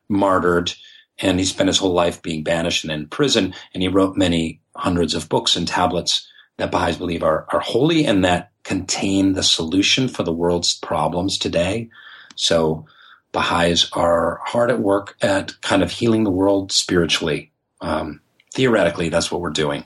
[0.08, 0.72] martyred.
[1.18, 4.60] And he spent his whole life being banished and in prison, and he wrote many
[4.74, 9.42] hundreds of books and tablets that Baha'is believe are, are holy and that contain the
[9.42, 11.90] solution for the world's problems today.
[12.36, 12.86] So
[13.32, 17.52] Baha'is are hard at work at kind of healing the world spiritually.
[17.82, 18.22] Um,
[18.54, 19.84] theoretically, that's what we're doing.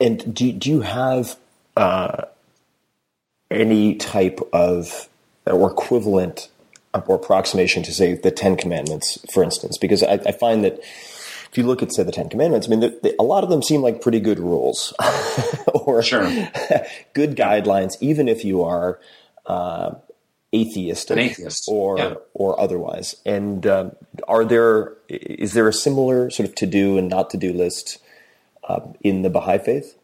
[0.00, 1.36] And do, do you have
[1.76, 2.24] uh,
[3.50, 5.08] any type of
[5.46, 6.48] or equivalent
[6.94, 9.78] or approximation to say the Ten Commandments, for instance?
[9.78, 12.98] Because I, I find that if you look at say the Ten Commandments, I mean,
[13.18, 14.94] a lot of them seem like pretty good rules
[15.74, 16.00] or
[17.12, 19.00] good guidelines, even if you are
[19.46, 19.94] uh,
[20.54, 21.68] atheistic atheist.
[21.68, 22.14] or yeah.
[22.34, 23.16] or otherwise.
[23.26, 23.92] And um,
[24.28, 27.98] are there is there a similar sort of to do and not to do list
[28.70, 29.96] uh, in the Baha'i faith?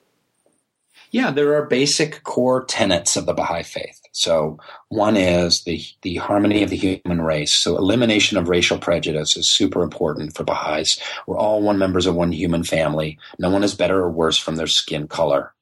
[1.13, 4.01] Yeah, there are basic core tenets of the Baha'i faith.
[4.13, 4.59] So
[4.89, 7.53] one is the the harmony of the human race.
[7.53, 11.01] So elimination of racial prejudice is super important for Baha'is.
[11.27, 13.19] We're all one members of one human family.
[13.39, 15.55] No one is better or worse from their skin color.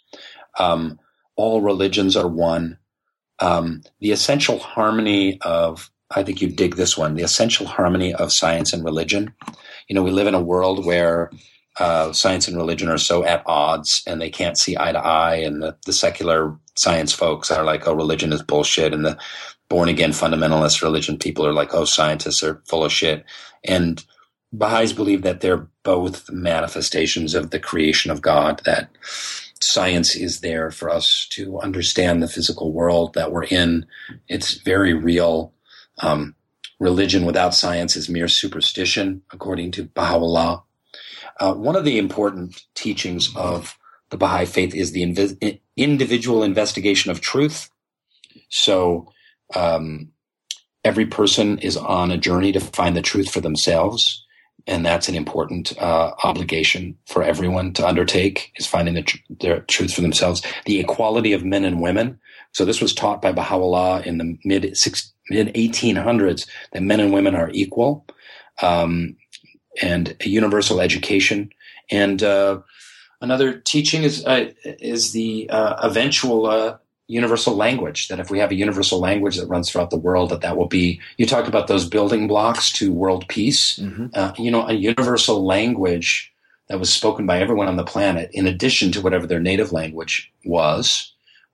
[0.58, 0.98] Um,
[1.36, 2.78] all religions are one
[3.40, 7.14] um, the essential harmony of I think you dig this one.
[7.14, 9.34] The essential harmony of science and religion.
[9.88, 11.30] You know, we live in a world where
[11.78, 15.36] uh, science and religion are so at odds, and they can't see eye to eye.
[15.36, 19.18] And the, the secular science folks are like, "Oh, religion is bullshit," and the
[19.68, 23.24] born again fundamentalist religion people are like, "Oh, scientists are full of shit."
[23.64, 24.04] And
[24.52, 28.62] Baha'is believe that they're both manifestations of the creation of God.
[28.64, 28.90] That
[29.60, 33.86] science is there for us to understand the physical world that we're in.
[34.28, 35.52] It's very real.
[35.98, 36.34] Um,
[36.78, 40.63] religion without science is mere superstition, according to Baha'u'llah.
[41.40, 43.78] Uh, one of the important teachings of
[44.10, 47.70] the Baha'i faith is the individual investigation of truth.
[48.48, 49.12] So,
[49.54, 50.10] um,
[50.84, 54.24] every person is on a journey to find the truth for themselves
[54.66, 59.60] and that's an important uh, obligation for everyone to undertake is finding the tr- their
[59.60, 60.42] truth for themselves.
[60.64, 62.18] The equality of men and women.
[62.52, 64.62] So this was taught by Baha'u'llah in the mid
[65.30, 68.06] mid 1800s that men and women are equal,
[68.62, 69.16] um,
[69.82, 71.50] and a universal education.
[71.90, 72.60] And uh,
[73.20, 78.08] another teaching is uh, is the uh, eventual uh, universal language.
[78.08, 80.68] That if we have a universal language that runs throughout the world, that that will
[80.68, 81.00] be.
[81.16, 83.78] You talked about those building blocks to world peace.
[84.14, 86.32] Uh, you know, a universal language
[86.68, 90.32] that was spoken by everyone on the planet, in addition to whatever their native language
[90.46, 91.12] was,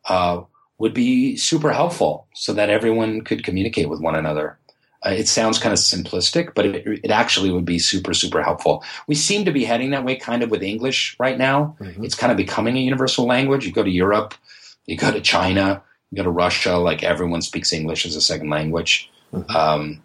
[0.08, 0.40] uh,
[0.78, 4.56] would be super helpful, so that everyone could communicate with one another.
[5.04, 8.84] Uh, it sounds kind of simplistic, but it, it actually would be super, super helpful.
[9.06, 11.76] We seem to be heading that way kind of with English right now.
[12.04, 13.64] It's kind of becoming a universal language.
[13.64, 14.34] You go to Europe,
[14.86, 18.50] you go to China, you go to Russia, like everyone speaks English as a second
[18.50, 19.10] language.
[19.54, 20.02] Um,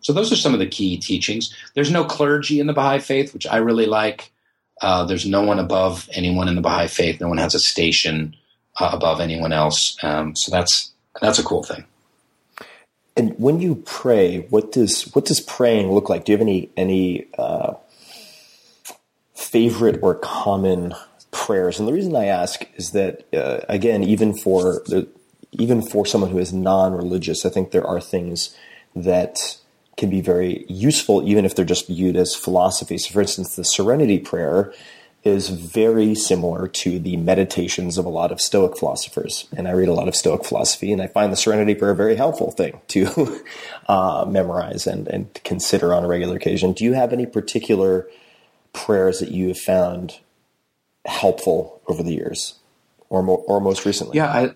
[0.00, 1.54] so those are some of the key teachings.
[1.74, 4.30] There's no clergy in the Baha'i faith, which I really like.
[4.82, 7.20] Uh, there's no one above anyone in the Baha'i faith.
[7.20, 8.36] No one has a station
[8.78, 9.96] uh, above anyone else.
[10.02, 10.92] Um, so that's
[11.22, 11.84] that's a cool thing.
[13.16, 16.24] And when you pray, what does what does praying look like?
[16.24, 17.74] Do you have any any uh,
[19.34, 20.94] favorite or common
[21.30, 21.78] prayers?
[21.78, 25.08] And the reason I ask is that uh, again, even for the
[25.52, 28.56] even for someone who is non-religious, I think there are things
[28.96, 29.38] that
[29.96, 32.98] can be very useful, even if they're just viewed as philosophy.
[32.98, 34.72] So, for instance, the Serenity Prayer
[35.24, 39.48] is very similar to the meditations of a lot of Stoic philosophers.
[39.56, 41.96] And I read a lot of Stoic philosophy, and I find the Serenity Prayer a
[41.96, 43.42] very helpful thing to
[43.88, 46.74] uh, memorize and, and consider on a regular occasion.
[46.74, 48.06] Do you have any particular
[48.74, 50.20] prayers that you have found
[51.06, 52.54] helpful over the years,
[53.08, 54.18] or more, or most recently?
[54.18, 54.54] Yeah, I,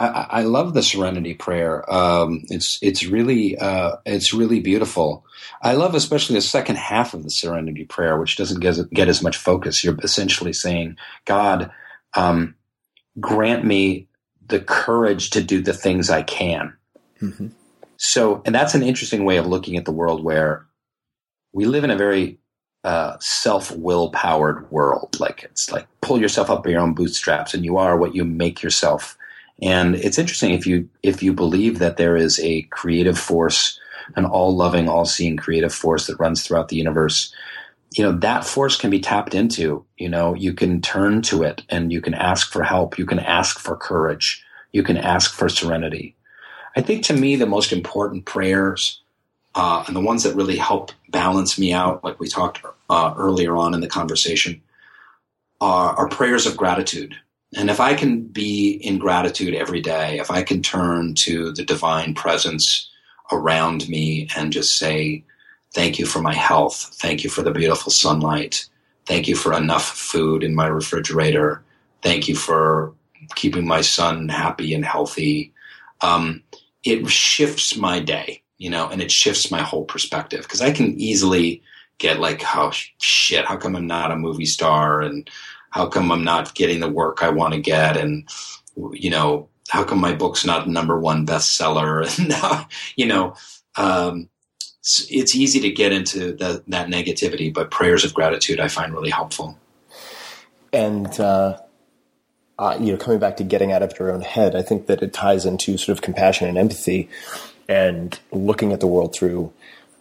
[0.00, 1.90] I, I love the Serenity Prayer.
[1.92, 5.26] Um, it's it's really uh, it's really beautiful.
[5.62, 9.22] I love especially the second half of the Serenity Prayer, which doesn't get, get as
[9.22, 9.84] much focus.
[9.84, 10.96] You're essentially saying,
[11.26, 11.70] God,
[12.14, 12.54] um,
[13.20, 14.08] grant me
[14.46, 16.74] the courage to do the things I can.
[17.98, 20.66] So, and that's an interesting way of looking at the world where
[21.52, 22.38] we live in a very
[22.84, 25.20] uh, self will powered world.
[25.20, 28.24] Like it's like pull yourself up by your own bootstraps, and you are what you
[28.24, 29.18] make yourself.
[29.62, 33.78] And it's interesting if you if you believe that there is a creative force,
[34.16, 37.32] an all loving, all seeing creative force that runs throughout the universe.
[37.96, 39.84] You know that force can be tapped into.
[39.98, 42.98] You know you can turn to it, and you can ask for help.
[42.98, 44.42] You can ask for courage.
[44.72, 46.14] You can ask for serenity.
[46.76, 49.00] I think to me the most important prayers
[49.54, 53.56] uh, and the ones that really help balance me out, like we talked uh, earlier
[53.56, 54.62] on in the conversation,
[55.60, 57.16] are, are prayers of gratitude.
[57.56, 61.64] And if I can be in gratitude every day, if I can turn to the
[61.64, 62.88] divine presence
[63.32, 65.24] around me and just say,
[65.72, 66.90] Thank you for my health.
[66.94, 68.68] Thank you for the beautiful sunlight.
[69.06, 71.62] Thank you for enough food in my refrigerator.
[72.02, 72.92] Thank you for
[73.36, 75.52] keeping my son happy and healthy.
[76.00, 76.42] Um,
[76.82, 80.98] it shifts my day, you know, and it shifts my whole perspective because I can
[80.98, 81.62] easily
[81.98, 85.02] get like, oh shit, how come I'm not a movie star?
[85.02, 85.30] And
[85.70, 87.96] how come I'm not getting the work I want to get?
[87.96, 88.28] And,
[88.92, 92.06] you know, how come my book's not number one bestseller?
[92.18, 92.66] And,
[92.96, 93.34] you know,
[93.76, 94.28] um,
[94.80, 99.10] it's, easy to get into the, that negativity, but prayers of gratitude I find really
[99.10, 99.58] helpful.
[100.72, 101.58] And uh,
[102.60, 105.02] uh, you know, coming back to getting out of your own head, I think that
[105.02, 107.08] it ties into sort of compassion and empathy,
[107.68, 109.50] and looking at the world through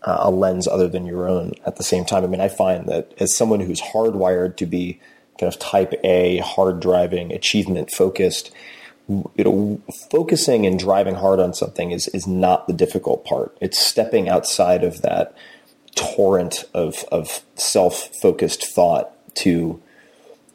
[0.04, 1.54] uh, a lens other than your own.
[1.66, 5.00] At the same time, I mean, I find that as someone who's hardwired to be
[5.40, 8.52] kind of type A, hard driving, achievement focused,
[9.08, 9.82] you know,
[10.12, 13.58] focusing and driving hard on something is is not the difficult part.
[13.62, 15.34] It's stepping outside of that
[15.96, 19.82] torrent of of self focused thought to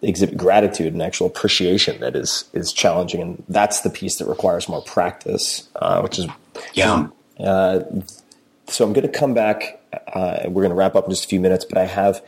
[0.03, 4.69] exhibit gratitude and actual appreciation that is is challenging, and that's the piece that requires
[4.69, 6.27] more practice, uh, which is
[6.75, 7.09] Yeah.
[7.41, 7.81] uh,
[8.69, 9.81] so I'm going to come back.
[9.93, 12.23] Uh, we're going to wrap up in just a few minutes, but I have,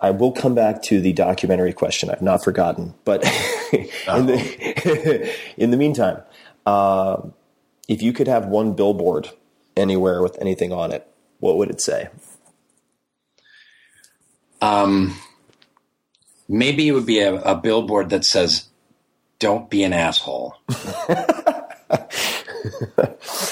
[0.00, 2.10] I will come back to the documentary question.
[2.10, 3.24] I've not forgotten, but
[3.72, 6.22] in the in the meantime,
[6.66, 7.22] uh,
[7.88, 9.30] if you could have one billboard
[9.76, 11.06] anywhere with anything on it,
[11.40, 12.08] what would it say?
[14.60, 15.16] Um,
[16.48, 18.68] maybe it would be a, a billboard that says,
[19.38, 20.56] "Don't be an asshole,"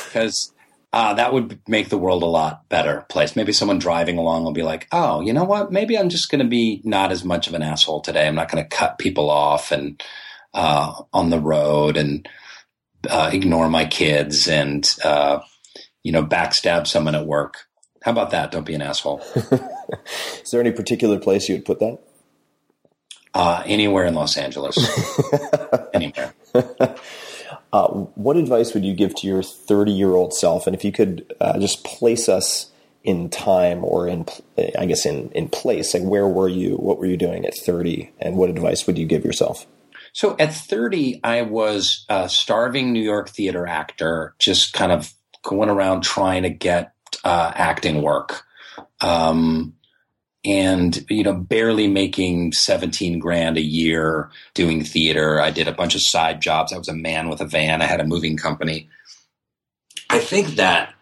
[0.06, 0.53] because
[0.94, 3.34] uh, that would make the world a lot better place.
[3.34, 5.72] Maybe someone driving along will be like, "Oh, you know what?
[5.72, 8.28] Maybe I'm just going to be not as much of an asshole today.
[8.28, 10.00] I'm not going to cut people off and
[10.54, 12.28] uh, on the road and
[13.10, 15.40] uh, ignore my kids and uh,
[16.04, 17.66] you know backstab someone at work."
[18.04, 18.52] How about that?
[18.52, 19.20] Don't be an asshole.
[20.44, 21.98] Is there any particular place you would put that?
[23.34, 24.78] Uh, anywhere in Los Angeles.
[25.92, 26.34] anywhere.
[27.74, 30.68] Uh, what advice would you give to your 30 year old self?
[30.68, 32.70] And if you could uh, just place us
[33.02, 34.26] in time or in
[34.78, 35.92] I guess in in place?
[35.92, 36.76] Like where were you?
[36.76, 39.66] What were you doing at 30 and what advice would you give yourself?
[40.12, 45.12] So at 30 I was a starving New York theater actor just kind of
[45.42, 46.92] going around trying to get
[47.24, 48.44] uh, acting work.
[49.00, 49.74] Um,
[50.44, 55.40] and you know barely making 17 grand a year doing theater.
[55.40, 56.72] I did a bunch of side jobs.
[56.72, 57.82] I was a man with a van.
[57.82, 58.88] I had a moving company.
[60.10, 60.94] I think that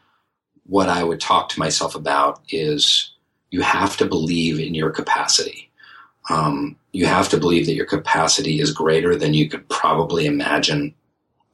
[0.65, 3.13] what i would talk to myself about is
[3.51, 5.71] you have to believe in your capacity.
[6.31, 10.95] Um, you have to believe that your capacity is greater than you could probably imagine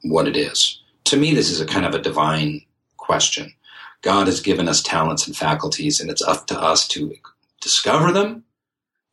[0.03, 0.81] what it is.
[1.05, 2.61] To me this is a kind of a divine
[2.97, 3.53] question.
[4.01, 7.11] God has given us talents and faculties and it's up to us to
[7.61, 8.43] discover them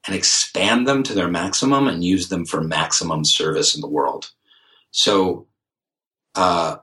[0.07, 4.31] and expand them to their maximum and use them for maximum service in the world.
[4.91, 5.47] So,
[6.35, 6.77] uh,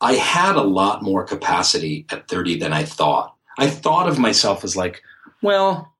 [0.00, 3.36] I had a lot more capacity at 30 than I thought.
[3.58, 5.02] I thought of myself as like,
[5.42, 5.94] well,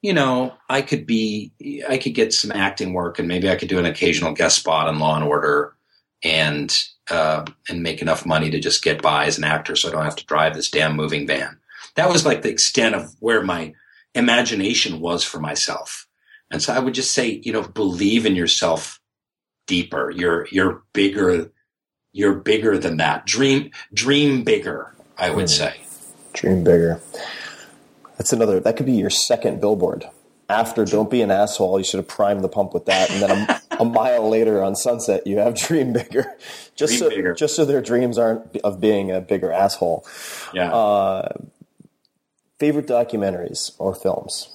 [0.00, 1.52] you know, I could be,
[1.88, 4.88] I could get some acting work and maybe I could do an occasional guest spot
[4.88, 5.74] on Law and Order
[6.22, 6.76] and,
[7.10, 10.04] uh, and make enough money to just get by as an actor so I don't
[10.04, 11.58] have to drive this damn moving van.
[11.96, 13.74] That was like the extent of where my
[14.14, 16.06] imagination was for myself.
[16.50, 19.00] And so I would just say, you know, believe in yourself
[19.66, 20.10] deeper.
[20.10, 21.50] You're, you're bigger.
[22.12, 23.26] You're bigger than that.
[23.26, 25.50] Dream, dream bigger, I would mm.
[25.50, 25.80] say.
[26.32, 27.00] Dream bigger.
[28.18, 30.08] That's another, that could be your second billboard.
[30.48, 33.10] After Don't Be an Asshole, you should have primed the pump with that.
[33.10, 36.36] And then a, a mile later on Sunset, you have Dream Bigger.
[36.76, 37.34] Just dream so, bigger.
[37.34, 40.06] just so their dreams aren't of being a bigger asshole.
[40.52, 40.72] Yeah.
[40.72, 41.32] Uh,
[42.64, 44.48] favorite documentaries or films?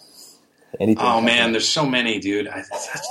[0.79, 1.03] Anything?
[1.03, 2.47] Oh man, there's so many, dude.
[2.47, 2.63] I,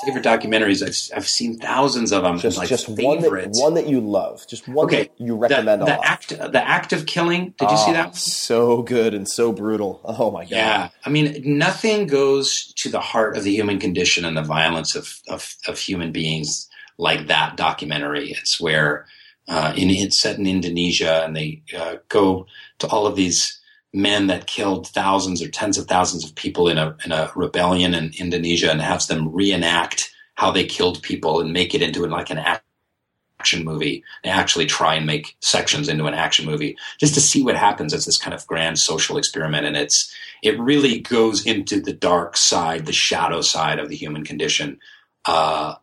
[0.05, 0.80] favorite documentaries.
[0.80, 2.38] I've I've seen thousands of them.
[2.38, 4.46] Just like just one that, one that you love.
[4.49, 5.03] Just one okay.
[5.03, 5.82] that you recommend.
[5.82, 7.55] The, the act the act of killing.
[7.59, 8.14] Did oh, you see that?
[8.14, 10.01] So good and so brutal.
[10.05, 10.51] Oh my god.
[10.51, 14.94] Yeah, I mean, nothing goes to the heart of the human condition and the violence
[14.94, 18.30] of of, of human beings like that documentary.
[18.30, 19.07] It's where
[19.49, 22.46] uh, in it's set in Indonesia, and they uh, go
[22.78, 23.57] to all of these
[23.93, 27.95] men that killed thousands or tens of thousands of people in a in a rebellion
[27.95, 32.30] in Indonesia and has them reenact how they killed people and make it into like
[32.30, 34.05] an action movie.
[34.22, 37.95] They actually try and make sections into an action movie just to see what happens
[37.95, 39.66] as this kind of grand social experiment.
[39.66, 44.24] And it's it really goes into the dark side, the shadow side of the human
[44.24, 44.78] condition.
[45.24, 45.74] Uh,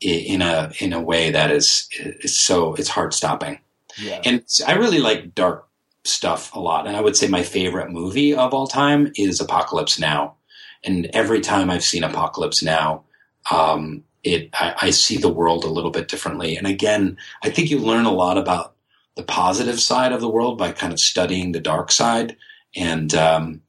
[0.00, 3.58] in a in a way that is is so it's heart stopping.
[3.96, 4.20] Yeah.
[4.24, 5.67] And I really like dark
[6.08, 6.86] stuff a lot.
[6.86, 10.36] And I would say my favorite movie of all time is Apocalypse Now.
[10.84, 13.04] And every time I've seen Apocalypse Now,
[13.50, 16.56] um, it I, I, see the world a little bit differently.
[16.56, 18.74] And again, I think you learn a lot about
[19.16, 22.36] the positive side of the world by kind of studying the dark side.
[22.76, 23.62] And um,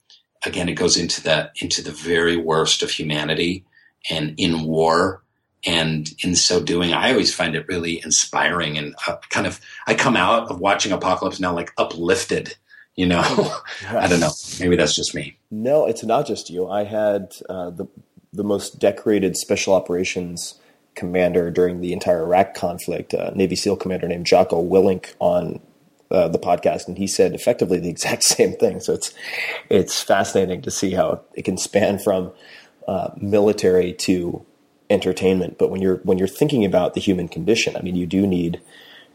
[0.45, 3.65] again, it goes into the into the very worst of humanity
[4.09, 5.23] and in war
[5.66, 9.93] and in so doing, I always find it really inspiring and uh, kind of, I
[9.93, 12.55] come out of watching Apocalypse now like uplifted,
[12.95, 13.22] you know?
[13.89, 14.32] I don't know.
[14.60, 15.38] Maybe that's just me.
[15.51, 16.70] No, it's not just you.
[16.70, 17.88] I had uh, the,
[18.32, 20.60] the most decorated special operations
[20.95, 25.60] commander during the entire Iraq conflict, uh, Navy SEAL commander named Jocko Willink on
[26.12, 28.80] uh, the podcast, and he said effectively the exact same thing.
[28.80, 29.14] So it's
[29.70, 32.32] it's fascinating to see how it can span from
[32.88, 34.45] uh, military to
[34.89, 35.57] entertainment.
[35.57, 38.61] But when you're when you're thinking about the human condition, I mean, you do need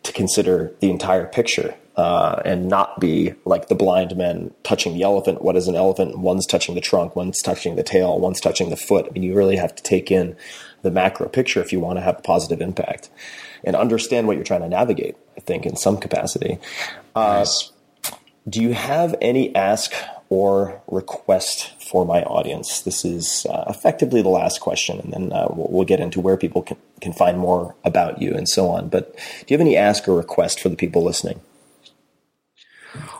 [0.02, 5.02] to consider the entire picture uh, and not be like the blind men touching the
[5.02, 5.42] elephant.
[5.42, 6.18] What is an elephant?
[6.18, 9.06] One's touching the trunk, one's touching the tail, one's touching the foot.
[9.08, 10.36] I mean, you really have to take in
[10.82, 13.08] the macro picture if you want to have a positive impact
[13.64, 15.16] and understand what you're trying to navigate.
[15.36, 16.58] I think in some capacity.
[17.14, 17.72] Uh, nice.
[18.48, 19.92] Do you have any ask
[20.28, 22.82] or request for my audience?
[22.82, 26.36] This is uh, effectively the last question, and then uh, we'll, we'll, get into where
[26.36, 28.88] people can, can find more about you and so on.
[28.88, 31.40] But do you have any ask or request for the people listening?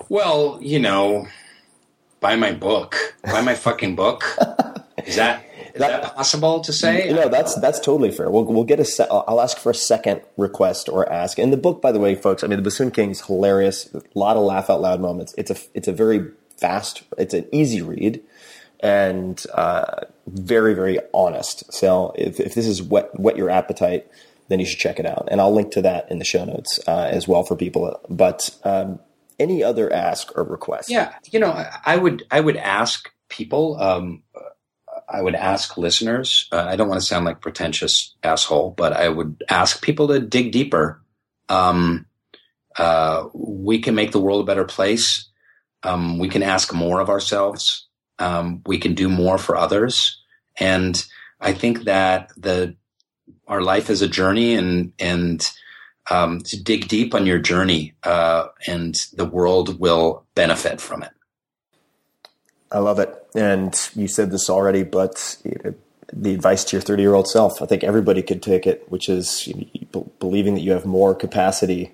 [0.08, 1.26] Well, you know,
[2.20, 3.14] buy my book.
[3.22, 4.24] Buy my fucking book.
[5.06, 5.44] Is that
[5.74, 7.12] is that, that, possible to say?
[7.12, 8.30] No, that's that's totally fair.
[8.30, 8.84] We'll we'll get a.
[8.84, 11.38] Se- I'll ask for a second request or ask.
[11.38, 13.92] In the book, by the way, folks, I mean the Bassoon King is hilarious.
[13.92, 15.34] A lot of laugh out loud moments.
[15.36, 17.02] It's a it's a very fast.
[17.18, 18.22] It's an easy read
[18.80, 21.72] and uh, very very honest.
[21.72, 24.06] So if, if this is what whet your appetite,
[24.48, 25.26] then you should check it out.
[25.30, 27.98] And I'll link to that in the show notes uh, as well for people.
[28.08, 29.00] But um,
[29.40, 30.90] any other ask or request?
[30.90, 33.80] Yeah, you know, I would I would ask people.
[33.80, 34.22] Um,
[35.08, 36.48] I would ask listeners.
[36.50, 40.20] Uh, I don't want to sound like pretentious asshole, but I would ask people to
[40.20, 41.02] dig deeper.
[41.48, 42.06] Um,
[42.76, 45.28] uh, we can make the world a better place
[45.84, 47.86] Um, we can ask more of ourselves.
[48.18, 50.22] Um, we can do more for others.
[50.58, 51.04] And
[51.40, 52.76] I think that the,
[53.46, 55.44] our life is a journey and, and,
[56.10, 61.12] um, to dig deep on your journey, uh, and the world will benefit from it.
[62.74, 63.14] I love it.
[63.34, 65.38] And you said this already, but
[66.12, 69.08] the advice to your 30 year old self, I think everybody could take it, which
[69.08, 69.48] is
[70.18, 71.92] believing that you have more capacity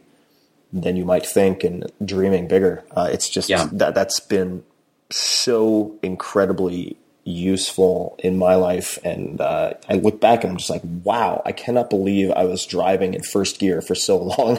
[0.73, 2.83] than you might think and dreaming bigger.
[2.93, 3.69] Uh, it's just yeah.
[3.73, 4.65] that that's been
[5.11, 8.99] so incredibly useful in my life.
[9.05, 12.65] And uh, I look back and I'm just like, wow, I cannot believe I was
[12.65, 14.59] driving in first gear for so long.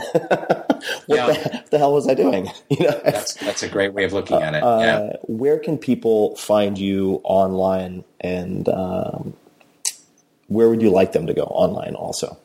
[1.05, 1.27] What, yeah.
[1.27, 2.49] the, what, the, hell was I doing?
[2.69, 4.63] You know, that's that's a great way of looking at it.
[4.63, 5.13] Uh, yeah.
[5.23, 9.33] Where can people find you online, and um,
[10.47, 11.95] where would you like them to go online?
[11.95, 12.37] Also.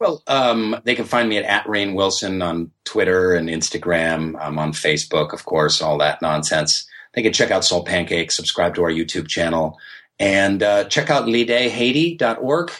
[0.00, 4.36] Well, um, they can find me at, at Rainn Wilson on Twitter and Instagram.
[4.40, 8.74] I'm on Facebook, of course, all that nonsense they can check out Soul Pancake, subscribe
[8.74, 9.78] to our YouTube channel,
[10.18, 12.70] and uh, check out lidehaiti.org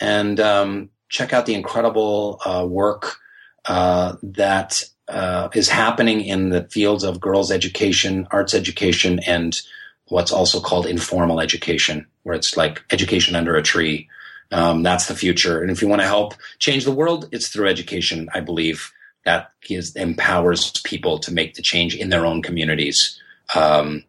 [0.00, 3.18] and um, check out the incredible uh, work
[3.66, 9.60] uh, that uh, is happening in the fields of girls' education, arts education, and
[10.08, 14.08] what's also called informal education, where it's like education under a tree.
[14.52, 15.60] Um, that's the future.
[15.60, 18.92] And if you want to help change the world, it's through education, I believe.
[19.24, 23.18] That gives, empowers people to make the change in their own communities.
[23.54, 24.04] Um,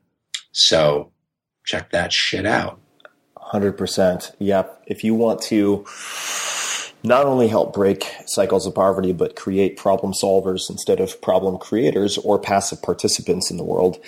[0.52, 1.12] so
[1.64, 2.82] check that shit out.
[3.38, 4.36] 100%.
[4.40, 4.84] Yep.
[4.88, 5.86] If you want to
[7.06, 12.18] not only help break cycles of poverty, but create problem solvers instead of problem creators
[12.18, 14.00] or passive participants in the world,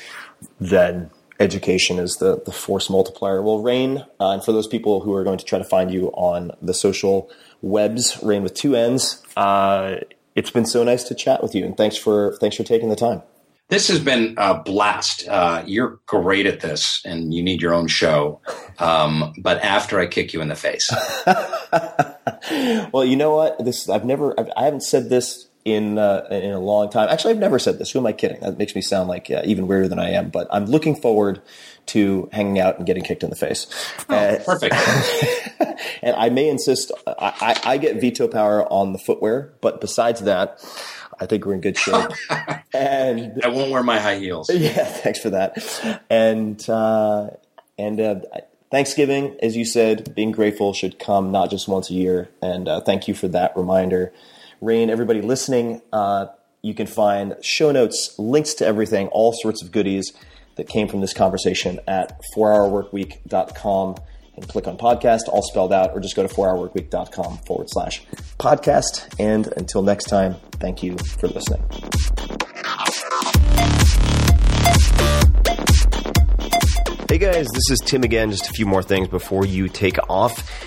[0.59, 1.09] then
[1.39, 3.41] education is the, the force multiplier.
[3.41, 6.07] Well, Rainn, uh, and for those people who are going to try to find you
[6.09, 7.29] on the social
[7.61, 9.97] webs, Rainn with two N's, uh,
[10.35, 12.95] it's been so nice to chat with you, and thanks for thanks for taking the
[12.95, 13.21] time.
[13.69, 15.27] This has been a blast.
[15.27, 18.39] Uh, you're great at this, and you need your own show.
[18.79, 20.89] Um, but after I kick you in the face.
[22.93, 23.63] well, you know what?
[23.63, 24.39] This I've never.
[24.39, 27.09] I've, I have not said this in uh, in a long time.
[27.09, 27.91] Actually, I've never said this.
[27.91, 28.39] Who am I kidding?
[28.39, 30.29] That makes me sound like uh, even weirder than I am.
[30.29, 31.41] But I'm looking forward
[31.87, 33.67] to hanging out and getting kicked in the face.
[34.09, 34.75] Oh, uh, perfect.
[36.01, 36.91] and I may insist.
[37.05, 37.13] I,
[37.65, 40.63] I, I get veto power on the footwear, but besides that.
[41.19, 42.11] I think we're in good shape.
[42.75, 44.51] and I won't wear my high heels.
[44.53, 46.03] Yeah, thanks for that.
[46.11, 47.31] And uh,
[47.77, 48.19] and uh,
[48.69, 52.29] Thanksgiving, as you said, being grateful should come not just once a year.
[52.41, 54.13] And uh, thank you for that reminder,
[54.61, 56.27] Rainn, Everybody listening, uh,
[56.61, 60.11] you can find show notes, links to everything, all sorts of goodies
[60.55, 63.95] that came from this conversation at 4hourworkweek.com
[64.35, 68.05] and click on podcast, all spelled out, or just go to 4hourworkweek.com forward slash
[68.37, 69.07] podcast.
[69.19, 71.63] And until next time, thank you for listening.
[77.17, 78.29] Hey guys, this is Tim again.
[78.29, 80.66] Just a few more things before you take off.